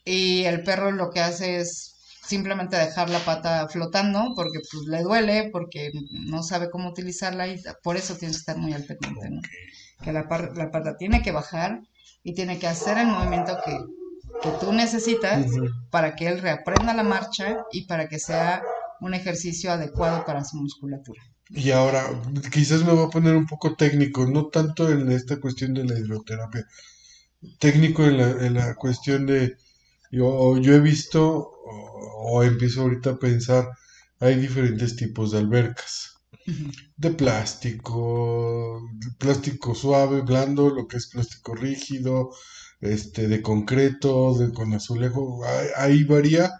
y 0.04 0.44
el 0.44 0.62
perro 0.62 0.92
lo 0.92 1.10
que 1.10 1.20
hace 1.20 1.56
es 1.56 1.94
simplemente 2.26 2.76
dejar 2.76 3.10
la 3.10 3.18
pata 3.20 3.68
flotando 3.68 4.32
porque 4.34 4.60
pues 4.70 4.84
le 4.86 5.02
duele, 5.02 5.50
porque 5.52 5.92
no 6.10 6.42
sabe 6.42 6.70
cómo 6.70 6.88
utilizarla 6.88 7.48
y 7.48 7.62
por 7.82 7.96
eso 7.96 8.16
tienes 8.16 8.38
que 8.38 8.40
estar 8.40 8.56
muy 8.56 8.72
al 8.72 8.84
pendiente, 8.84 9.30
¿no? 9.30 9.40
Que 10.02 10.12
la, 10.12 10.26
la 10.54 10.70
pata 10.70 10.96
tiene 10.96 11.22
que 11.22 11.32
bajar 11.32 11.82
y 12.22 12.34
tiene 12.34 12.58
que 12.58 12.66
hacer 12.66 12.98
el 12.98 13.06
movimiento 13.06 13.56
que, 13.64 13.78
que 14.42 14.48
tú 14.60 14.72
necesitas 14.72 15.46
para 15.90 16.16
que 16.16 16.26
él 16.28 16.40
reaprenda 16.40 16.94
la 16.94 17.02
marcha 17.02 17.64
y 17.72 17.86
para 17.86 18.08
que 18.08 18.18
sea 18.18 18.62
un 19.00 19.14
ejercicio 19.14 19.70
adecuado 19.70 20.24
para 20.24 20.44
su 20.44 20.56
musculatura. 20.56 21.20
Y 21.50 21.70
ahora, 21.70 22.04
quizás 22.50 22.82
me 22.84 22.92
voy 22.92 23.06
a 23.06 23.10
poner 23.10 23.36
un 23.36 23.46
poco 23.46 23.76
técnico, 23.76 24.26
no 24.26 24.46
tanto 24.46 24.90
en 24.90 25.12
esta 25.12 25.38
cuestión 25.38 25.74
de 25.74 25.84
la 25.84 25.98
hidroterapia, 25.98 26.66
técnico 27.58 28.04
en 28.04 28.16
la, 28.16 28.46
en 28.46 28.54
la 28.54 28.74
cuestión 28.74 29.26
de, 29.26 29.56
yo, 30.14 30.58
yo 30.58 30.74
he 30.74 30.80
visto, 30.80 31.50
o, 31.66 32.42
empiezo 32.42 32.82
ahorita 32.82 33.10
a 33.10 33.18
pensar, 33.18 33.68
hay 34.20 34.36
diferentes 34.36 34.96
tipos 34.96 35.32
de 35.32 35.38
albercas, 35.38 36.14
de 36.96 37.10
plástico, 37.10 38.80
plástico 39.18 39.74
suave, 39.74 40.22
blando, 40.22 40.70
lo 40.70 40.86
que 40.86 40.98
es 40.98 41.08
plástico 41.08 41.54
rígido, 41.54 42.30
este, 42.80 43.28
de 43.28 43.42
concreto, 43.42 44.34
de, 44.34 44.52
con 44.52 44.74
azulejo, 44.74 45.42
ahí, 45.76 46.04
varía 46.04 46.52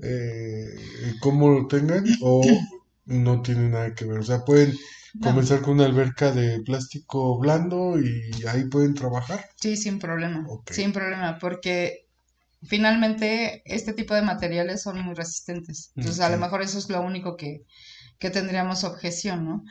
eh, 0.00 0.74
cómo 1.20 1.50
lo 1.50 1.66
tengan 1.68 2.04
o 2.20 2.42
no 3.06 3.42
tiene 3.42 3.68
nada 3.68 3.94
que 3.94 4.04
ver. 4.04 4.18
O 4.18 4.24
sea, 4.24 4.44
pueden 4.44 4.74
comenzar 5.20 5.60
con 5.60 5.74
una 5.74 5.84
alberca 5.84 6.32
de 6.32 6.60
plástico 6.62 7.38
blando 7.38 7.98
y 8.00 8.30
ahí 8.46 8.64
pueden 8.64 8.94
trabajar. 8.94 9.44
Sí, 9.56 9.76
sin 9.76 9.98
problema. 9.98 10.46
Sin 10.70 10.92
problema, 10.92 11.38
porque 11.38 12.01
finalmente 12.64 13.62
este 13.64 13.92
tipo 13.92 14.14
de 14.14 14.22
materiales 14.22 14.82
son 14.82 15.04
muy 15.04 15.14
resistentes. 15.14 15.92
Entonces, 15.96 16.20
a 16.20 16.28
lo 16.28 16.38
mejor 16.38 16.62
eso 16.62 16.78
es 16.78 16.88
lo 16.88 17.00
único 17.00 17.36
que, 17.36 17.62
que 18.18 18.30
tendríamos 18.30 18.84
objeción, 18.84 19.44
¿no? 19.44 19.64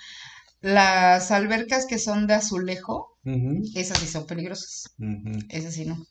Las 0.62 1.32
albercas 1.32 1.86
que 1.88 1.98
son 1.98 2.28
de 2.28 2.36
azulejo, 2.36 3.18
esas 3.76 3.98
sí 3.98 4.08
son 4.08 4.28
peligrosas. 4.28 4.94
Esas 5.50 5.74
sí 5.74 5.86
no. 5.86 6.06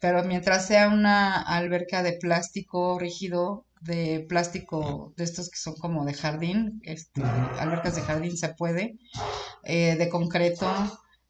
Pero 0.00 0.24
mientras 0.24 0.66
sea 0.66 0.88
una 0.88 1.40
alberca 1.42 2.02
de 2.02 2.14
plástico 2.14 2.98
rígido, 2.98 3.66
de 3.80 4.24
plástico 4.28 5.12
de 5.16 5.24
estos 5.24 5.50
que 5.50 5.58
son 5.58 5.74
como 5.74 6.04
de 6.04 6.14
jardín, 6.14 6.80
este, 6.84 7.22
albercas 7.22 7.96
de 7.96 8.02
jardín 8.02 8.36
se 8.36 8.54
puede, 8.54 8.98
eh, 9.62 9.96
de 9.96 10.08
concreto, 10.08 10.66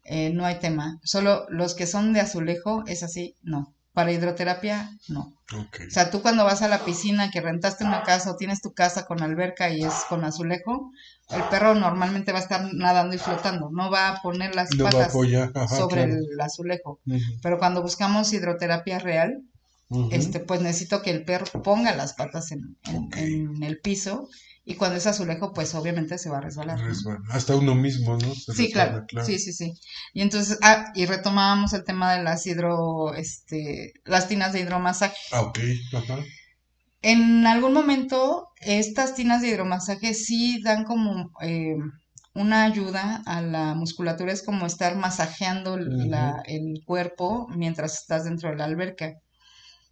eh, 0.03 0.31
no 0.33 0.45
hay 0.45 0.59
tema. 0.59 0.99
Solo 1.03 1.45
los 1.49 1.75
que 1.75 1.85
son 1.85 2.13
de 2.13 2.21
azulejo, 2.21 2.83
es 2.87 3.03
así, 3.03 3.35
no. 3.41 3.73
Para 3.97 4.11
hidroterapia, 4.11 4.91
no. 5.07 5.33
O 5.51 5.89
sea, 5.89 6.11
tú 6.11 6.21
cuando 6.21 6.45
vas 6.45 6.61
a 6.61 6.67
la 6.67 6.85
piscina, 6.85 7.31
que 7.31 7.41
rentaste 7.41 7.83
una 7.83 8.03
casa 8.03 8.29
o 8.29 8.35
tienes 8.37 8.61
tu 8.61 8.71
casa 8.71 9.07
con 9.07 9.23
alberca 9.23 9.71
y 9.71 9.83
es 9.83 10.05
con 10.07 10.23
azulejo, 10.23 10.91
el 11.31 11.41
perro 11.45 11.73
normalmente 11.73 12.31
va 12.31 12.37
a 12.37 12.43
estar 12.43 12.75
nadando 12.75 13.15
y 13.15 13.17
flotando, 13.17 13.71
no 13.71 13.89
va 13.89 14.09
a 14.09 14.21
poner 14.21 14.53
las 14.53 14.69
patas 14.75 15.11
sobre 15.11 16.03
el 16.03 16.39
azulejo. 16.39 16.99
Pero 17.41 17.57
cuando 17.57 17.81
buscamos 17.81 18.31
hidroterapia 18.33 18.99
real, 18.99 19.41
este, 20.11 20.41
pues 20.41 20.61
necesito 20.61 21.01
que 21.01 21.09
el 21.09 21.25
perro 21.25 21.47
ponga 21.63 21.95
las 21.95 22.13
patas 22.13 22.51
en, 22.51 22.77
en, 23.15 23.63
el 23.63 23.79
piso 23.79 24.29
y 24.69 24.75
cuando 24.75 24.97
es 24.97 25.07
azulejo, 25.07 25.53
pues 25.53 25.73
obviamente 25.75 26.17
se 26.17 26.29
va 26.29 26.39
a 26.39 26.41
resbalar. 26.41 26.77
Hasta 27.29 27.55
uno 27.55 27.73
mismo, 27.73 28.17
¿no? 28.17 28.35
sí, 28.35 28.69
claro. 28.69 29.05
Sí, 29.25 29.39
sí, 29.39 29.53
sí. 29.53 29.73
Y 30.13 30.21
entonces, 30.21 30.59
ah, 30.61 30.91
y 30.93 31.05
retomábamos 31.05 31.71
el 31.71 31.85
tema 31.85 32.13
de 32.13 32.21
las 32.21 32.45
hidro, 32.45 33.13
este, 33.13 33.93
las 34.03 34.27
tinas 34.27 34.51
de 34.51 34.59
hidromasaje. 34.59 35.15
Ah, 35.31 35.43
ok, 35.43 35.59
ajá. 35.93 36.19
En 37.01 37.47
algún 37.47 37.71
momento, 37.71 38.49
estas 38.59 39.15
tinas 39.15 39.41
de 39.41 39.47
hidromasaje 39.47 40.13
sí 40.13 40.61
dan 40.61 40.83
como 40.83 41.31
eh, 41.41 41.77
una 42.33 42.65
ayuda 42.65 43.23
a 43.25 43.41
la 43.41 43.73
musculatura, 43.73 44.33
es 44.33 44.43
como 44.43 44.65
estar 44.65 44.97
masajeando 44.97 45.75
el 45.75 46.83
cuerpo 46.85 47.47
mientras 47.55 48.01
estás 48.01 48.25
dentro 48.25 48.49
de 48.49 48.57
la 48.57 48.65
alberca. 48.65 49.13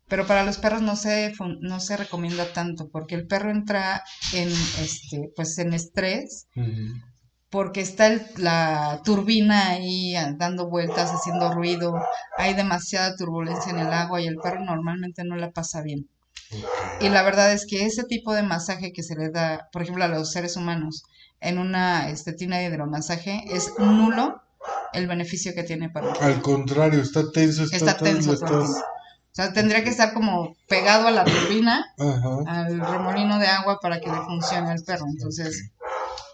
Pero 0.07 0.27
para 0.27 0.43
los 0.43 0.57
perros 0.57 0.81
no 0.81 0.95
se, 0.95 1.33
no 1.61 1.79
se 1.79 1.97
recomienda 1.97 2.45
tanto, 2.53 2.89
porque 2.91 3.15
el 3.15 3.25
perro 3.25 3.49
entra 3.49 4.03
en, 4.33 4.49
este, 4.49 5.31
pues 5.35 5.57
en 5.57 5.73
estrés, 5.73 6.47
porque 7.49 7.81
está 7.81 8.11
la 8.37 9.01
turbina 9.03 9.69
ahí 9.69 10.13
dando 10.37 10.69
vueltas, 10.69 11.11
haciendo 11.11 11.51
ruido, 11.53 11.95
hay 12.37 12.53
demasiada 12.53 13.15
turbulencia 13.15 13.71
en 13.71 13.79
el 13.79 13.91
agua 13.93 14.21
y 14.21 14.27
el 14.27 14.37
perro 14.37 14.63
normalmente 14.63 15.23
no 15.23 15.35
la 15.35 15.51
pasa 15.51 15.81
bien. 15.81 16.07
Y 17.01 17.09
la 17.09 17.23
verdad 17.23 17.51
es 17.51 17.65
que 17.65 17.85
ese 17.85 18.03
tipo 18.03 18.33
de 18.33 18.43
masaje 18.43 18.93
que 18.93 19.03
se 19.03 19.15
le 19.15 19.29
da, 19.29 19.67
por 19.71 19.81
ejemplo, 19.81 20.03
a 20.03 20.07
los 20.07 20.31
seres 20.31 20.55
humanos 20.55 21.03
en 21.41 21.57
una 21.57 22.09
este, 22.09 22.33
tina 22.33 22.57
de 22.57 22.65
hidromasaje 22.65 23.43
es 23.51 23.73
nulo 23.77 24.41
el 24.93 25.07
beneficio 25.07 25.53
que 25.53 25.63
tiene 25.63 25.89
para 25.89 26.11
el 26.11 26.23
Al 26.23 26.41
contrario, 26.41 27.01
está 27.01 27.29
tenso, 27.31 27.63
está, 27.63 27.97
tenso. 27.97 28.33
O 29.35 29.41
sea, 29.41 29.51
tendría 29.51 29.83
que 29.83 29.89
estar 29.89 30.13
como 30.13 30.55
pegado 30.69 31.09
a 31.09 31.11
la 31.11 31.25
turbina, 31.25 31.85
al 32.47 32.79
remolino 32.79 33.37
de 33.37 33.47
agua 33.47 33.79
para 33.81 33.99
que 33.99 34.09
le 34.09 34.21
funcione 34.21 34.71
al 34.71 34.81
perro. 34.85 35.07
Entonces, 35.09 35.71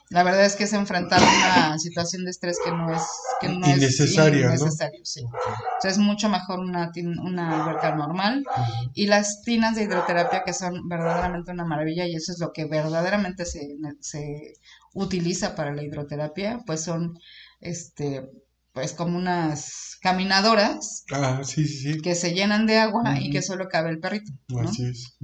la 0.10 0.22
verdad 0.22 0.46
es 0.46 0.56
que 0.56 0.66
es 0.66 0.74
enfrentar 0.74 1.20
una 1.20 1.80
situación 1.80 2.26
de 2.26 2.30
estrés 2.30 2.60
que 2.64 2.70
no 2.70 2.94
es 2.94 3.02
que 3.40 3.50
no 3.50 3.68
innecesaria, 3.68 4.54
es 4.54 4.62
innecesario, 4.62 5.00
sí. 5.04 5.22
Entonces, 5.22 5.94
es 5.94 5.98
mucho 5.98 6.30
mejor 6.30 6.60
una, 6.60 6.92
una 7.24 7.64
alberca 7.64 7.96
normal. 7.96 8.46
Y 8.94 9.08
las 9.08 9.42
tinas 9.42 9.76
de 9.76 9.86
hidroterapia 9.86 10.44
que 10.44 10.54
son 10.54 10.88
verdaderamente 10.88 11.54
una 11.54 11.66
maravilla 11.66 12.06
y 12.06 12.14
eso 12.14 12.32
es 12.32 12.38
lo 12.38 12.54
que 12.54 12.66
verdaderamente 12.66 13.46
se, 13.46 13.78
se 14.00 14.54
utiliza 14.94 15.56
para 15.56 15.74
la 15.74 15.82
hidroterapia, 15.82 16.60
pues 16.68 16.84
son 16.84 17.18
este 17.62 18.30
pues 18.74 18.94
como 18.94 19.18
unas 19.18 19.98
caminadoras 20.02 21.06
ah, 21.12 21.42
sí, 21.44 21.68
sí, 21.68 22.00
que 22.00 22.16
se 22.16 22.34
llenan 22.34 22.66
de 22.66 22.78
agua 22.78 23.20
y 23.20 23.30
que 23.30 23.42
solo 23.42 23.68
cabe 23.70 23.90
el 23.90 24.00
perrito. 24.00 24.32
Así 24.60 24.86
es. 24.86 25.18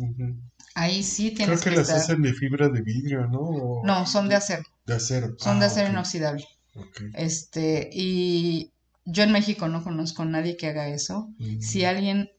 Ahí 0.76 1.02
sí 1.02 1.32
tienes 1.32 1.62
Creo 1.62 1.74
que, 1.74 1.80
las 1.80 1.90
hacen 1.90 2.22
de 2.22 2.34
fibra 2.34 2.70
de 2.70 2.82
vidrio, 2.82 3.28
¿no? 3.28 3.82
No, 3.84 4.06
son 4.06 4.30
de 4.30 4.36
acero. 4.36 4.64
De 4.86 4.96
acero. 4.96 5.36
Son 5.40 5.60
de 5.60 5.66
ah, 5.66 5.68
acero 5.70 5.90
inoxidable. 5.90 6.46
Este, 7.14 7.90
y 7.92 8.72
yo 9.06 9.24
en 9.24 9.32
México 9.32 9.68
no 9.68 9.84
conozco 9.84 10.22
a 10.22 10.26
nadie 10.26 10.58
que 10.58 10.68
haga 10.68 10.90
eso. 10.90 11.30
Si 11.60 11.86
alguien 11.86 12.30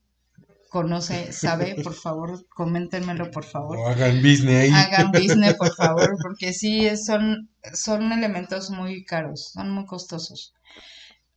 conoce, 0.68 1.32
sabe, 1.32 1.76
por 1.82 1.94
favor, 1.94 2.46
coméntenmelo, 2.50 3.30
por 3.32 3.44
favor. 3.44 3.78
O 3.78 3.88
hagan 3.88 4.18
business 4.18 4.62
ahí. 4.62 4.70
Hagan 4.70 5.10
business, 5.10 5.54
por 5.54 5.74
favor, 5.74 6.16
porque 6.22 6.52
sí, 6.52 6.88
son, 6.96 7.48
son 7.72 8.12
elementos 8.12 8.70
muy 8.70 9.04
caros, 9.04 9.50
son 9.54 9.70
muy 9.70 9.86
costosos 9.86 10.54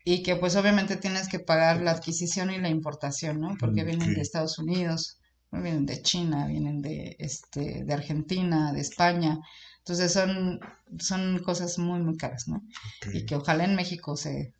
y 0.03 0.23
que 0.23 0.35
pues 0.35 0.55
obviamente 0.55 0.95
tienes 0.97 1.27
que 1.27 1.39
pagar 1.39 1.81
la 1.81 1.91
adquisición 1.91 2.51
y 2.51 2.59
la 2.59 2.69
importación, 2.69 3.39
¿no? 3.39 3.55
Porque 3.59 3.83
vienen 3.83 4.13
de 4.13 4.21
Estados 4.21 4.57
Unidos, 4.57 5.19
vienen 5.51 5.85
de 5.85 6.01
China, 6.01 6.47
vienen 6.47 6.81
de, 6.81 7.15
este, 7.19 7.83
de 7.83 7.93
Argentina, 7.93 8.71
de 8.73 8.81
España. 8.81 9.39
Entonces 9.79 10.13
son, 10.13 10.59
son 10.99 11.39
cosas 11.39 11.77
muy, 11.77 11.99
muy 11.99 12.17
caras, 12.17 12.47
¿no? 12.47 12.63
Y 13.13 13.25
que 13.25 13.35
ojalá 13.35 13.65
en 13.65 13.75
México 13.75 14.15
se, 14.15 14.53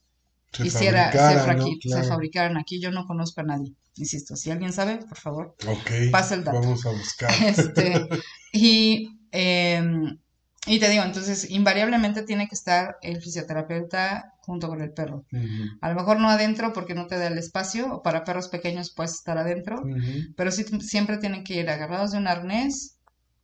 hiciera, 0.64 1.12
se, 1.12 2.04
fabricaran 2.04 2.58
aquí. 2.58 2.80
Yo 2.80 2.92
no 2.92 3.06
conozco 3.06 3.42
a 3.42 3.46
nadie, 3.46 3.74
insisto. 3.96 4.36
Si 4.36 4.52
alguien 4.52 4.74
sabe, 4.74 4.98
por 4.98 5.18
favor, 5.18 5.56
pasa 6.12 6.36
el 6.36 6.44
dato. 6.44 6.60
Vamos 6.60 6.86
a 6.86 6.92
buscar. 6.92 7.32
Este, 7.46 8.08
y 8.52 9.10
eh, 9.32 9.82
y 10.68 10.80
te 10.80 10.90
digo, 10.90 11.04
entonces 11.04 11.50
invariablemente 11.50 12.22
tiene 12.22 12.48
que 12.48 12.54
estar 12.54 12.98
el 13.02 13.20
fisioterapeuta 13.20 14.34
junto 14.42 14.68
con 14.68 14.82
el 14.82 14.92
perro. 14.92 15.26
A 15.82 15.90
lo 15.90 15.96
mejor 15.96 16.20
no 16.20 16.30
adentro 16.30 16.72
porque 16.72 16.94
no 16.94 17.08
te 17.08 17.18
da 17.18 17.28
el 17.28 17.38
espacio, 17.40 17.96
o 17.96 18.02
para 18.04 18.24
perros 18.24 18.48
pequeños 18.48 18.92
puedes 18.92 19.14
estar 19.14 19.38
adentro, 19.40 19.84
pero 20.36 20.52
sí, 20.52 20.64
siempre 20.82 21.18
tienen 21.18 21.44
que 21.44 21.56
ir 21.56 21.70
agarrados 21.70 22.12
de 22.12 22.20
un 22.20 22.28
arnés 22.28 22.98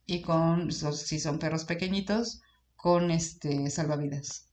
y 0.06 0.22
con, 0.22 0.70
si 0.70 1.18
son 1.18 1.40
perros 1.40 1.64
pequeñitos, 1.64 2.40
con 2.76 3.10
este 3.10 3.68
salvavidas. 3.70 4.46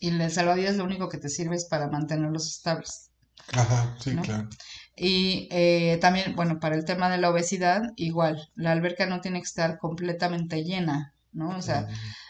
Y 0.00 0.08
el 0.08 0.30
salvavidas 0.30 0.76
lo 0.76 0.84
único 0.84 1.10
que 1.10 1.18
te 1.18 1.28
sirve 1.28 1.56
es 1.56 1.66
para 1.66 1.88
mantenerlos 1.88 2.48
estables. 2.48 3.10
Ajá, 3.52 3.94
sí, 4.00 4.16
claro. 4.16 4.48
Y 4.96 5.48
eh, 5.50 5.98
también, 6.00 6.34
bueno, 6.34 6.60
para 6.60 6.76
el 6.76 6.84
tema 6.84 7.10
de 7.10 7.18
la 7.18 7.30
obesidad, 7.30 7.82
igual, 7.96 8.48
la 8.54 8.72
alberca 8.72 9.04
no 9.06 9.20
tiene 9.20 9.40
que 9.40 9.46
estar 9.46 9.78
completamente 9.78 10.64
llena 10.64 11.11
¿no? 11.32 11.56
O 11.56 11.62
sea, 11.62 11.86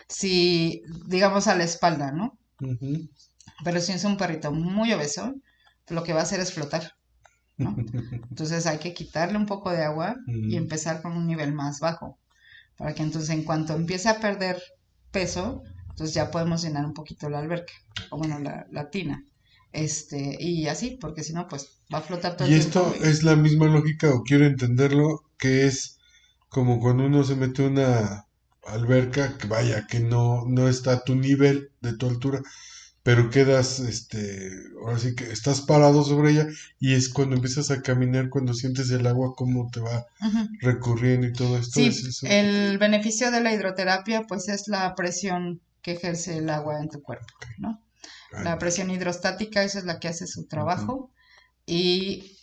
si, 0.08 0.82
digamos, 1.06 1.46
a 1.48 1.54
la 1.56 1.64
espalda, 1.64 2.12
¿no? 2.12 2.38
Pero 3.64 3.80
si 3.80 3.92
es 3.92 4.04
un 4.04 4.16
perrito 4.16 4.52
muy 4.52 4.92
obeso, 4.92 5.34
lo 5.88 6.02
que 6.04 6.12
va 6.12 6.20
a 6.20 6.22
hacer 6.24 6.40
es 6.40 6.52
flotar, 6.52 6.94
¿no? 7.58 7.76
Entonces 8.30 8.66
hay 8.66 8.78
que 8.78 8.94
quitarle 8.94 9.38
un 9.38 9.46
poco 9.46 9.70
de 9.72 9.84
agua 9.84 10.16
y 10.48 10.56
empezar 10.56 11.02
con 11.02 11.12
un 11.16 11.26
nivel 11.26 11.52
más 11.54 11.80
bajo, 11.80 12.18
para 12.76 12.94
que 12.94 13.02
entonces 13.02 13.30
en 13.30 13.44
cuanto 13.44 13.74
empiece 13.74 14.08
a 14.10 14.20
perder 14.20 14.62
peso, 15.12 15.62
entonces 15.90 16.14
ya 16.14 16.30
podemos 16.30 16.62
llenar 16.62 16.86
un 16.86 16.94
poquito 16.94 17.28
la 17.30 17.40
alberca, 17.40 17.72
o 18.10 18.18
bueno, 18.18 18.38
la, 18.40 18.90
tina. 18.90 19.24
este, 19.72 20.36
y 20.40 20.68
así, 20.68 20.98
porque 21.00 21.24
si 21.24 21.32
no, 21.34 21.48
pues 21.48 21.82
va 21.94 21.98
a 21.98 22.02
flotar 22.02 22.36
todo 22.36 22.48
Y 22.48 22.52
el 22.52 22.60
esto 22.60 22.82
tiempo. 22.82 23.04
es 23.04 23.22
la 23.22 23.36
misma 23.36 23.66
lógica, 23.66 24.10
o 24.14 24.22
quiero 24.22 24.44
entenderlo, 24.46 25.22
que 25.38 25.66
es 25.66 25.98
como 26.48 26.78
cuando 26.80 27.06
uno 27.06 27.24
se 27.24 27.36
mete 27.36 27.66
una 27.66 28.26
alberca, 28.64 29.37
que 29.38 29.46
vaya, 29.48 29.87
que 29.88 30.01
no, 30.01 30.44
no 30.46 30.68
está 30.68 30.92
a 30.94 31.05
tu 31.05 31.14
nivel, 31.16 31.70
de 31.81 31.96
tu 31.96 32.07
altura, 32.09 32.40
pero 33.03 33.31
quedas, 33.31 33.81
este, 33.81 34.51
ahora 34.83 34.98
sí 34.98 35.14
que 35.14 35.25
estás 35.33 35.62
parado 35.62 36.05
sobre 36.05 36.33
ella, 36.33 36.46
y 36.79 36.94
es 36.94 37.09
cuando 37.09 37.37
empiezas 37.37 37.70
a 37.70 37.83
caminar, 37.83 38.29
cuando 38.31 38.55
sientes 38.55 38.90
el 38.90 39.07
agua, 39.07 39.35
cómo 39.37 39.68
te 39.72 39.81
va 39.81 40.07
Ujú. 40.20 40.48
recurriendo 40.61 41.27
y 41.27 41.33
todo 41.33 41.57
esto. 41.59 41.81
Sí, 41.81 41.87
es 41.87 42.22
el 42.25 42.79
beneficio 42.79 43.31
de 43.31 43.40
la 43.40 43.53
hidroterapia, 43.53 44.22
pues 44.29 44.48
es 44.48 44.68
la 44.68 44.94
presión 44.94 45.61
que 45.83 45.92
ejerce 45.92 46.38
el 46.38 46.48
agua 46.51 46.81
en 46.81 46.88
tu 46.88 47.03
cuerpo, 47.03 47.27
¿no? 47.59 47.83
La 48.44 48.59
presión 48.59 48.90
hidrostática, 48.90 49.62
esa 49.64 49.81
es 49.81 49.85
la 49.85 49.98
que 49.98 50.09
hace 50.09 50.27
su 50.27 50.46
trabajo. 50.46 51.11
Y 51.66 52.38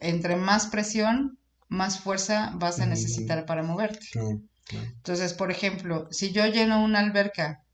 entre 0.00 0.36
más 0.36 0.66
presión, 0.66 1.38
más 1.68 2.00
fuerza 2.00 2.52
vas 2.56 2.78
a 2.80 2.82
Ujú. 2.82 2.90
necesitar 2.90 3.46
para 3.46 3.62
moverte. 3.62 4.06
Claro. 4.12 4.40
Entonces, 4.78 5.34
por 5.34 5.50
ejemplo, 5.50 6.08
si 6.10 6.32
yo 6.32 6.46
lleno 6.46 6.84
una 6.84 7.00
alberca 7.00 7.64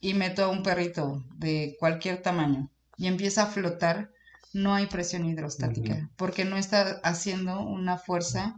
y 0.00 0.14
meto 0.14 0.44
a 0.44 0.48
un 0.48 0.62
perrito 0.62 1.24
de 1.36 1.76
cualquier 1.78 2.22
tamaño 2.22 2.70
y 2.96 3.06
empieza 3.06 3.44
a 3.44 3.46
flotar, 3.46 4.10
no 4.52 4.74
hay 4.74 4.86
presión 4.86 5.26
hidrostática, 5.26 6.10
porque 6.16 6.44
no 6.44 6.56
está 6.56 7.00
haciendo 7.02 7.60
una 7.60 7.98
fuerza 7.98 8.56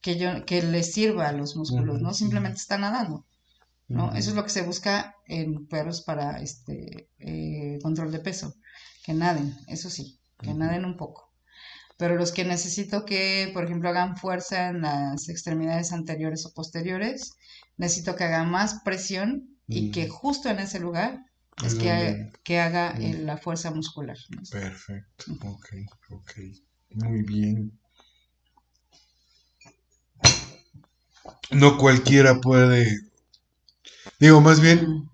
que 0.00 0.18
yo 0.18 0.44
que 0.44 0.62
le 0.62 0.82
sirva 0.82 1.28
a 1.28 1.32
los 1.32 1.56
músculos, 1.56 2.00
¿no? 2.00 2.14
Simplemente 2.14 2.58
está 2.58 2.78
nadando, 2.78 3.26
¿no? 3.88 4.12
Eso 4.14 4.30
es 4.30 4.36
lo 4.36 4.44
que 4.44 4.50
se 4.50 4.62
busca 4.62 5.14
en 5.26 5.66
perros 5.66 6.02
para 6.02 6.40
este 6.40 7.08
eh, 7.18 7.78
control 7.82 8.12
de 8.12 8.20
peso, 8.20 8.54
que 9.04 9.14
naden, 9.14 9.56
eso 9.66 9.90
sí, 9.90 10.18
que 10.38 10.54
naden 10.54 10.84
un 10.84 10.96
poco. 10.96 11.29
Pero 12.00 12.16
los 12.16 12.32
que 12.32 12.46
necesito 12.46 13.04
que, 13.04 13.50
por 13.52 13.62
ejemplo, 13.64 13.90
hagan 13.90 14.16
fuerza 14.16 14.68
en 14.70 14.80
las 14.80 15.28
extremidades 15.28 15.92
anteriores 15.92 16.46
o 16.46 16.54
posteriores, 16.54 17.34
necesito 17.76 18.16
que 18.16 18.24
hagan 18.24 18.50
más 18.50 18.80
presión 18.82 19.58
y 19.68 19.90
que 19.90 20.06
Ujú. 20.06 20.14
justo 20.14 20.48
en 20.48 20.60
ese 20.60 20.80
lugar 20.80 21.18
es 21.62 21.74
que, 21.74 21.90
ha- 21.90 22.10
donde- 22.12 22.32
que 22.42 22.58
haga 22.58 22.96
eh, 22.98 23.18
la 23.22 23.36
fuerza 23.36 23.70
muscular. 23.70 24.16
¿no? 24.30 24.40
Perfecto, 24.50 25.24
ok, 25.44 25.66
ok. 26.08 26.32
Muy 26.94 27.20
bien. 27.22 27.78
No 31.50 31.76
cualquiera 31.76 32.40
puede, 32.40 32.96
digo, 34.18 34.40
más 34.40 34.60
bien, 34.60 35.10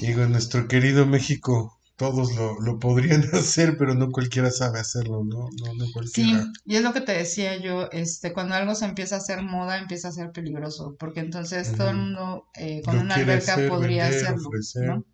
digo, 0.00 0.24
nuestro 0.26 0.66
querido 0.66 1.04
México, 1.04 1.78
todos 2.00 2.34
lo, 2.34 2.58
lo 2.62 2.78
podrían 2.78 3.22
hacer, 3.34 3.76
pero 3.76 3.94
no 3.94 4.10
cualquiera 4.10 4.50
sabe 4.50 4.80
hacerlo, 4.80 5.22
¿no? 5.22 5.50
No, 5.60 5.74
no 5.74 5.84
Sí, 5.84 5.92
cualquiera. 5.92 6.46
y 6.64 6.76
es 6.76 6.82
lo 6.82 6.94
que 6.94 7.02
te 7.02 7.12
decía 7.12 7.58
yo, 7.58 7.90
este, 7.92 8.32
cuando 8.32 8.54
algo 8.54 8.74
se 8.74 8.86
empieza 8.86 9.16
a 9.16 9.18
hacer 9.18 9.42
moda, 9.42 9.76
empieza 9.76 10.08
a 10.08 10.12
ser 10.12 10.32
peligroso, 10.32 10.96
porque 10.98 11.20
entonces 11.20 11.70
todo 11.76 11.90
el 11.90 11.96
mundo 11.96 12.46
eh, 12.54 12.80
con 12.86 12.96
Lo 12.96 13.02
una 13.02 13.16
alberca 13.16 13.52
hacer, 13.52 13.68
podría 13.68 14.04
vender, 14.04 14.24
hacerlo, 14.24 14.48
ofrecer. 14.48 14.86
¿no? 14.86 15.04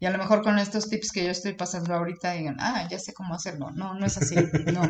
Y 0.00 0.04
a 0.04 0.10
lo 0.10 0.18
mejor 0.18 0.42
con 0.42 0.58
estos 0.58 0.90
tips 0.90 1.12
que 1.12 1.24
yo 1.24 1.30
estoy 1.30 1.54
pasando 1.54 1.94
ahorita 1.94 2.34
digan, 2.34 2.56
ah, 2.60 2.86
ya 2.90 2.98
sé 2.98 3.14
cómo 3.14 3.34
hacerlo. 3.34 3.70
No, 3.70 3.94
no 3.94 4.04
es 4.04 4.18
así, 4.18 4.34
no. 4.74 4.82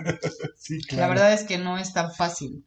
Sí, 0.57 0.81
La 0.90 1.07
verdad 1.07 1.33
es 1.33 1.44
que 1.44 1.57
no 1.59 1.79
es 1.79 1.92
tan 1.92 2.12
fácil. 2.12 2.66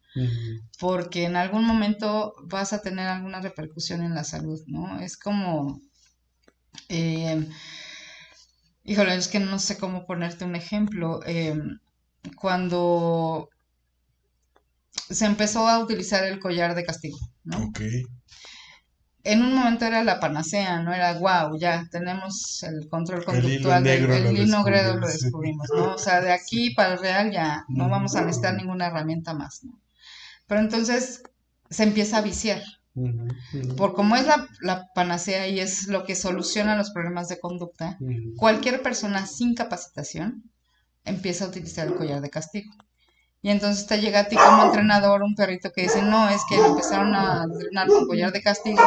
Porque 0.79 1.25
en 1.25 1.36
algún 1.36 1.65
momento 1.65 2.34
vas 2.45 2.73
a 2.73 2.81
tener 2.81 3.07
alguna 3.07 3.41
repercusión 3.41 4.01
en 4.01 4.15
la 4.15 4.23
salud, 4.23 4.60
¿no? 4.65 4.99
Es 5.01 5.17
como, 5.17 5.81
eh, 6.89 7.47
híjole, 8.84 9.15
es 9.15 9.28
que 9.28 9.39
no 9.39 9.60
sé 9.60 9.78
cómo 9.78 10.06
ponerte 10.06 10.46
un 10.46 10.56
ejemplo. 10.56 11.22
eh, 11.26 11.56
cuando 12.36 13.50
se 15.12 15.26
empezó 15.28 15.67
a 15.67 15.78
utilizar 15.78 16.24
el 16.24 16.39
collar 16.39 16.74
de 16.74 16.84
castigo, 16.84 17.17
¿no? 17.44 17.67
Ok, 17.67 17.82
En 19.24 19.41
un 19.41 19.56
momento 19.56 19.86
era 19.86 20.04
la 20.04 20.20
panacea, 20.20 20.80
¿no? 20.82 20.94
Era, 20.94 21.13
wow, 21.17 21.58
ya 21.60 21.84
tenemos 21.91 22.62
el 22.63 22.88
control 22.89 23.24
conductual, 23.26 23.84
del- 23.84 24.00
negro 24.02 24.15
el 24.15 24.24
lo 24.26 24.32
hilo 24.32 24.63
negro 24.63 24.94
lo 25.00 25.08
descubrimos, 25.08 25.67
¿no? 25.76 25.94
O 25.94 25.98
sea, 25.98 26.22
de 26.22 26.32
aquí 26.32 26.72
para 26.76 26.94
el 26.94 27.00
real 27.00 27.32
ya 27.32 27.63
no 27.70 27.89
vamos 27.89 28.15
a 28.15 28.22
necesitar 28.22 28.56
ninguna 28.56 28.88
herramienta 28.88 29.34
más, 29.34 29.62
¿no? 29.63 29.80
Pero 30.48 30.62
entonces 30.62 31.24
se 31.70 31.84
empieza 31.84 32.17
a 32.20 32.22
viciar. 32.22 32.62
Ujú, 32.95 33.27
ujú, 33.54 33.75
Por 33.75 33.93
como 33.93 34.15
es 34.15 34.25
la, 34.27 34.47
la 34.62 34.88
panacea 34.93 35.47
y 35.47 35.60
es 35.60 35.88
lo 35.88 36.04
que 36.04 36.15
soluciona 36.15 36.75
los 36.75 36.91
problemas 36.91 37.27
de 37.30 37.39
conducta, 37.39 37.97
ujú. 37.99 38.36
cualquier 38.38 38.82
persona 38.82 39.25
sin 39.25 39.56
capacitación 39.56 40.43
empieza 41.06 41.45
a 41.45 41.49
utilizar 41.49 41.88
el 41.88 41.95
collar 41.95 42.21
de 42.21 42.30
castigo. 42.30 42.71
Y 43.43 43.49
entonces 43.49 43.88
te 43.88 43.99
llega 44.01 44.21
a 44.21 44.27
ti 44.27 44.36
como 44.36 44.63
entrenador 44.65 45.23
un 45.23 45.36
perrito 45.36 45.71
que 45.71 45.84
dice, 45.84 46.01
no, 46.04 46.30
es 46.30 46.41
que 46.49 46.58
empezaron 46.58 47.15
a 47.15 47.43
entrenar 47.43 47.88
con 47.88 48.08
collar 48.08 48.32
de 48.32 48.41
castigo 48.41 48.82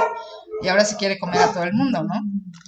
y 0.63 0.69
ahora 0.69 0.85
se 0.85 0.97
quiere 0.97 1.19
comer 1.19 1.41
a 1.43 1.53
todo 1.53 1.65
el 1.65 1.73
mundo, 1.75 2.03
¿no? 2.05 2.15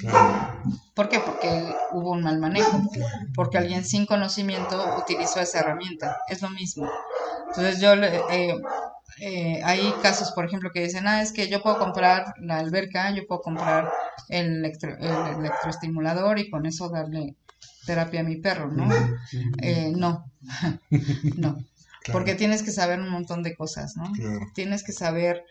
Claro, 0.01 0.51
¿Por 0.95 1.09
qué? 1.09 1.21
Porque 1.21 1.49
hubo 1.93 2.13
un 2.13 2.23
mal 2.23 2.39
manejo, 2.41 2.81
porque 3.35 3.59
alguien 3.59 3.85
sin 3.85 4.07
conocimiento 4.07 4.97
utilizó 4.99 5.41
esa 5.41 5.61
herramienta. 5.61 6.17
Es 6.29 6.43
lo 6.43 6.51
mismo. 6.51 6.91
Entonces 7.49 7.81
yo, 7.81 7.95
le- 7.97 8.17
eh, 8.31 8.55
eh, 9.21 9.61
hay 9.65 9.93
casos, 10.03 10.33
por 10.33 10.45
ejemplo, 10.45 10.71
que 10.73 10.83
dicen, 10.83 11.07
ah, 11.07 11.23
es 11.23 11.33
que 11.33 11.49
yo 11.49 11.63
puedo 11.63 11.79
comprar 11.79 12.35
la 12.41 12.59
alberca, 12.59 13.11
yo 13.15 13.27
puedo 13.27 13.41
comprar 13.43 13.91
el, 14.29 14.65
electro- 14.65 14.97
el 14.99 15.39
electroestimulador 15.41 16.39
y 16.39 16.51
con 16.51 16.67
eso 16.67 16.89
darle 16.89 17.35
terapia 17.87 18.21
a 18.21 18.25
mi 18.25 18.37
perro, 18.37 18.71
¿no? 18.73 18.89
Eh, 19.63 19.93
no, 19.97 20.31
no, 21.37 21.59
Claro, 22.03 22.21
porque 22.21 22.35
tienes 22.35 22.63
que 22.63 22.73
saber 22.73 23.01
un 23.01 23.11
montón 23.11 23.43
de 23.43 23.55
cosas, 23.55 23.97
¿no? 23.97 24.13
claro. 24.13 24.47
Tienes 24.55 24.83
que 24.85 24.93
saber 24.93 25.45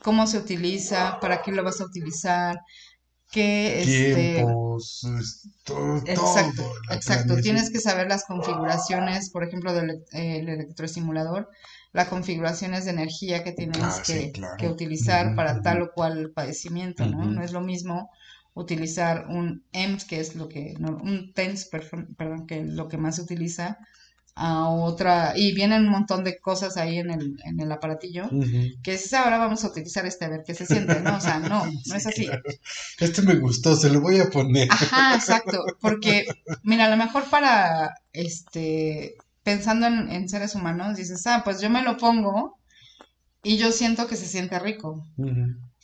cómo 0.00 0.26
se 0.26 0.38
utiliza, 0.38 1.18
para 1.20 1.42
qué 1.42 1.52
lo 1.52 1.64
vas 1.64 1.80
a 1.80 1.84
utilizar, 1.86 2.60
qué, 3.30 3.82
este, 3.82 4.34
Tiempos, 4.34 5.04
es 5.20 5.48
todo, 5.64 6.02
Exacto, 6.06 6.62
todo, 6.62 6.74
exacto. 6.90 7.36
Tienes 7.38 7.70
que 7.70 7.80
saber 7.80 8.08
las 8.08 8.24
configuraciones, 8.26 9.30
por 9.30 9.44
ejemplo, 9.44 9.72
del 9.74 10.04
el 10.12 10.48
electroestimulador, 10.48 11.48
las 11.94 12.08
configuraciones 12.08 12.84
de 12.84 12.90
energía 12.90 13.42
que 13.44 13.52
tienes 13.52 13.78
Ah, 13.80 14.02
que, 14.04 14.20
sí, 14.20 14.32
claro. 14.32 14.56
que 14.58 14.68
utilizar 14.68 15.34
para 15.34 15.62
tal 15.62 15.80
o 15.82 15.92
cual 15.94 16.32
padecimiento, 16.34 17.06
¿no? 17.06 17.24
No 17.24 17.42
es 17.42 17.52
lo 17.52 17.62
mismo 17.62 18.10
utilizar 18.52 19.26
un 19.28 19.64
EMS, 19.72 20.04
que 20.04 20.20
es 20.20 20.34
lo 20.34 20.48
que, 20.48 20.74
no, 20.78 20.90
un 21.02 21.32
TENS, 21.32 21.70
perdón, 22.18 22.46
que 22.46 22.60
es 22.60 22.66
lo 22.68 22.88
que 22.88 22.98
más 22.98 23.16
se 23.16 23.22
utiliza, 23.22 23.78
a 24.36 24.68
otra, 24.68 25.34
y 25.36 25.54
vienen 25.54 25.82
un 25.84 25.90
montón 25.92 26.24
de 26.24 26.40
cosas 26.40 26.76
ahí 26.76 26.98
en 26.98 27.12
el, 27.12 27.36
en 27.44 27.60
el 27.60 27.70
aparatillo, 27.70 28.28
que 28.82 28.98
"Ah, 29.12 29.22
ahora 29.22 29.38
vamos 29.38 29.62
a 29.64 29.68
utilizar 29.68 30.04
este 30.06 30.24
a 30.24 30.28
ver 30.28 30.42
qué 30.44 30.54
se 30.54 30.66
siente, 30.66 30.98
¿no? 31.00 31.16
O 31.16 31.20
sea, 31.20 31.38
no, 31.38 31.64
no 31.86 31.94
es 31.94 32.06
así. 32.06 32.28
Este 32.98 33.22
me 33.22 33.36
gustó, 33.36 33.76
se 33.76 33.90
lo 33.90 34.00
voy 34.00 34.18
a 34.18 34.30
poner. 34.30 34.66
Ajá, 34.72 35.14
exacto, 35.14 35.64
porque 35.80 36.26
mira, 36.64 36.86
a 36.86 36.90
lo 36.90 36.96
mejor 36.96 37.22
para, 37.30 37.94
este, 38.12 39.14
pensando 39.44 39.86
en, 39.86 40.10
en 40.10 40.28
seres 40.28 40.54
humanos, 40.56 40.96
dices, 40.96 41.24
ah, 41.26 41.42
pues 41.44 41.60
yo 41.60 41.70
me 41.70 41.82
lo 41.82 41.96
pongo 41.96 42.58
y 43.42 43.58
yo 43.58 43.70
siento 43.70 44.08
que 44.08 44.16
se 44.16 44.26
siente 44.26 44.58
rico. 44.58 45.04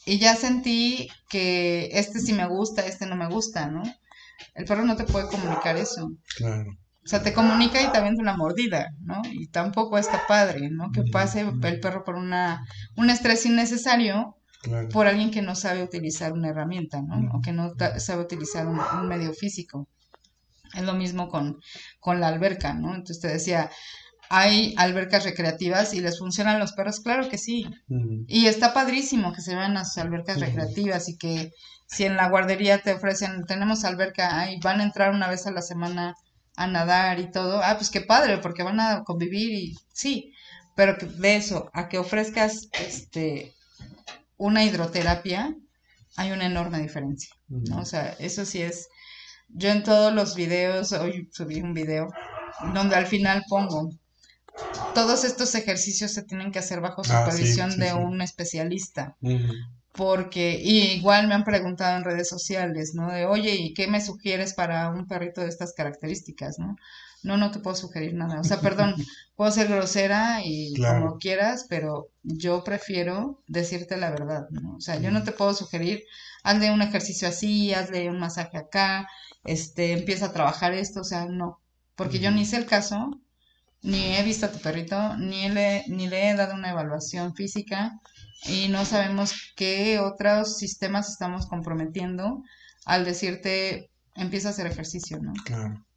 Y 0.07 0.19
ya 0.19 0.35
sentí 0.35 1.09
que 1.29 1.91
este 1.93 2.19
sí 2.21 2.33
me 2.33 2.49
gusta, 2.49 2.87
este 2.87 3.07
no 3.07 3.17
me 3.17 3.29
gusta, 3.29 3.69
¿no? 3.69 3.83
El 4.55 4.65
perro 4.65 4.85
no 4.85 4.97
te 4.97 5.05
puede 5.05 5.29
comunicar 5.29 5.77
eso. 5.77 6.11
Claro. 6.37 6.71
O 7.05 7.09
sea, 7.09 7.23
te 7.23 7.33
comunica 7.33 7.81
y 7.83 7.91
te 7.93 7.99
avienta 7.99 8.23
una 8.23 8.37
mordida, 8.37 8.89
¿no? 9.01 9.21
Y 9.31 9.49
tampoco 9.49 9.99
está 9.99 10.27
padre, 10.27 10.71
¿no? 10.71 10.91
Que 10.91 11.03
pase 11.11 11.41
el 11.41 11.81
perro 11.81 12.03
por 12.05 12.15
una, 12.17 12.65
un 12.97 13.11
estrés 13.11 13.45
innecesario 13.47 14.37
Claro. 14.63 14.91
por 14.91 15.07
alguien 15.07 15.31
que 15.31 15.41
no 15.41 15.55
sabe 15.55 15.83
utilizar 15.83 16.35
una 16.35 16.51
herramienta, 16.51 17.01
¿no? 17.01 17.31
O 17.33 17.41
que 17.41 17.51
no 17.53 17.73
sabe 17.97 18.23
utilizar 18.23 18.67
un, 18.67 18.79
un 18.79 19.09
medio 19.09 19.33
físico. 19.33 19.89
Es 20.75 20.83
lo 20.83 20.95
mismo 20.95 21.29
con, 21.29 21.61
con 21.99 22.21
la 22.21 22.29
alberca, 22.29 22.75
¿no? 22.75 22.91
Entonces 22.95 23.21
te 23.21 23.29
decía, 23.29 23.71
¿hay 24.29 24.75
albercas 24.77 25.25
recreativas 25.25 25.95
y 25.95 26.01
les 26.01 26.19
funcionan 26.19 26.59
los 26.59 26.73
perros? 26.73 27.01
Claro 27.01 27.29
que 27.29 27.39
sí. 27.39 27.67
Y 28.27 28.47
está 28.47 28.73
padrísimo 28.73 29.33
que 29.33 29.41
se 29.41 29.55
vean 29.57 29.75
las 29.75 29.99
albercas 29.99 30.37
Ujú. 30.37 30.47
recreativas 30.47 31.09
y 31.09 31.17
que 31.17 31.51
si 31.87 32.05
en 32.05 32.17
la 32.17 32.29
guardería 32.29 32.79
te 32.79 32.93
ofrecen, 32.93 33.45
tenemos 33.47 33.85
alberca, 33.85 34.39
ahí 34.39 34.59
van 34.63 34.81
a 34.81 34.85
entrar 34.85 35.13
una 35.13 35.29
vez 35.29 35.47
a 35.47 35.51
la 35.51 35.63
semana 35.63 36.15
a 36.57 36.67
nadar 36.67 37.19
y 37.19 37.31
todo, 37.31 37.61
ah, 37.63 37.75
pues 37.77 37.91
qué 37.91 38.01
padre, 38.01 38.39
porque 38.39 38.63
van 38.63 38.79
a 38.81 39.03
convivir 39.05 39.53
y 39.53 39.75
sí, 39.93 40.33
pero 40.77 40.95
de 40.95 41.37
eso 41.37 41.71
a 41.73 41.89
que 41.89 41.99
ofrezcas 41.99 42.69
este 42.79 43.55
una 44.37 44.65
hidroterapia, 44.65 45.55
hay 46.17 46.33
una 46.33 46.47
enorme 46.47 46.79
diferencia, 46.81 47.31
¿no? 47.49 47.81
O 47.81 47.85
sea, 47.85 48.17
eso 48.19 48.45
sí 48.45 48.63
es, 48.63 48.89
yo 49.55 49.69
en 49.71 49.83
todos 49.83 50.13
los 50.13 50.35
videos, 50.35 50.93
hoy 50.93 51.29
subí 51.33 51.61
un 51.61 51.75
video 51.75 52.09
donde 52.75 52.97
al 52.97 53.07
final 53.07 53.45
pongo, 53.49 53.91
todos 54.95 55.25
estos 55.25 55.55
ejercicios 55.55 56.13
se 56.13 56.23
tienen 56.23 56.53
que 56.53 56.59
hacer 56.59 56.81
bajo 56.81 57.03
Ah, 57.09 57.31
sí, 57.31 57.57
supervisión 57.57 57.73
sí, 57.73 57.81
de 57.81 57.89
sí. 57.91 57.95
un 57.95 58.21
especialista, 58.23 59.17
porque 59.93 60.61
igual 60.63 61.29
me 61.29 61.35
han 61.35 61.45
preguntado 61.45 61.97
en 61.97 62.05
redes 62.05 62.29
sociales, 62.29 62.93
¿no? 62.95 63.11
De, 63.11 63.27
oye, 63.27 63.55
¿y 63.57 63.75
qué 63.75 63.89
me 63.89 64.01
sugieres 64.01 64.55
para 64.55 64.91
un 64.91 65.07
perrito 65.07 65.41
de 65.41 65.49
estas 65.49 65.73
características, 65.75 66.59
¿no? 66.59 66.77
No, 67.23 67.37
no 67.37 67.51
te 67.51 67.59
puedo 67.59 67.77
sugerir 67.77 68.15
nada. 68.15 68.41
O 68.41 68.45
sea, 68.45 68.61
perdón, 68.63 68.95
puedo 69.37 69.51
ser 69.51 69.69
grosera 69.69 70.41
y 70.45 70.75
como 70.77 71.19
quieras, 71.19 71.67
pero 71.69 72.09
yo 72.23 72.65
prefiero 72.65 73.43
decirte 73.47 73.97
la 73.97 74.11
verdad, 74.11 74.47
¿no? 74.51 74.77
O 74.77 74.81
sea, 74.81 75.01
yo 75.01 75.11
no 75.11 75.23
te 75.25 75.33
puedo 75.33 75.55
sugerir, 75.55 76.03
hazle 76.45 76.71
un 76.71 76.83
ejercicio 76.83 77.29
así, 77.29 77.75
hazle 77.75 78.09
un 78.11 78.19
masaje 78.21 78.59
acá, 78.59 79.07
este, 79.45 79.93
empieza 79.93 80.27
a 80.27 80.33
trabajar 80.33 80.73
esto, 80.75 81.01
o 81.01 81.05
sea, 81.05 81.27
no. 81.27 81.61
Porque 81.95 82.19
yo 82.19 82.31
ni 82.31 82.45
sé 82.47 82.57
el 82.57 82.67
caso, 82.67 83.21
ni 83.83 84.17
he 84.17 84.23
visto 84.23 84.47
a 84.47 84.53
tu 84.53 84.59
perrito, 84.61 85.17
ni 85.17 85.49
le, 85.49 85.85
ni 85.89 86.09
le 86.09 86.31
he 86.31 86.35
dado 86.35 86.55
una 86.55 86.71
evaluación 86.71 87.35
física 87.35 88.01
y 88.47 88.69
no 88.69 88.85
sabemos 88.85 89.53
qué 89.57 89.99
otros 90.01 90.59
sistemas 90.59 91.11
estamos 91.11 91.47
comprometiendo 91.47 92.43
al 92.85 93.05
decirte 93.05 93.91
empieza 94.15 94.49
a 94.49 94.51
hacer 94.53 94.67
ejercicio, 94.67 95.19
¿no? 95.21 95.33
Claro. 95.45 95.85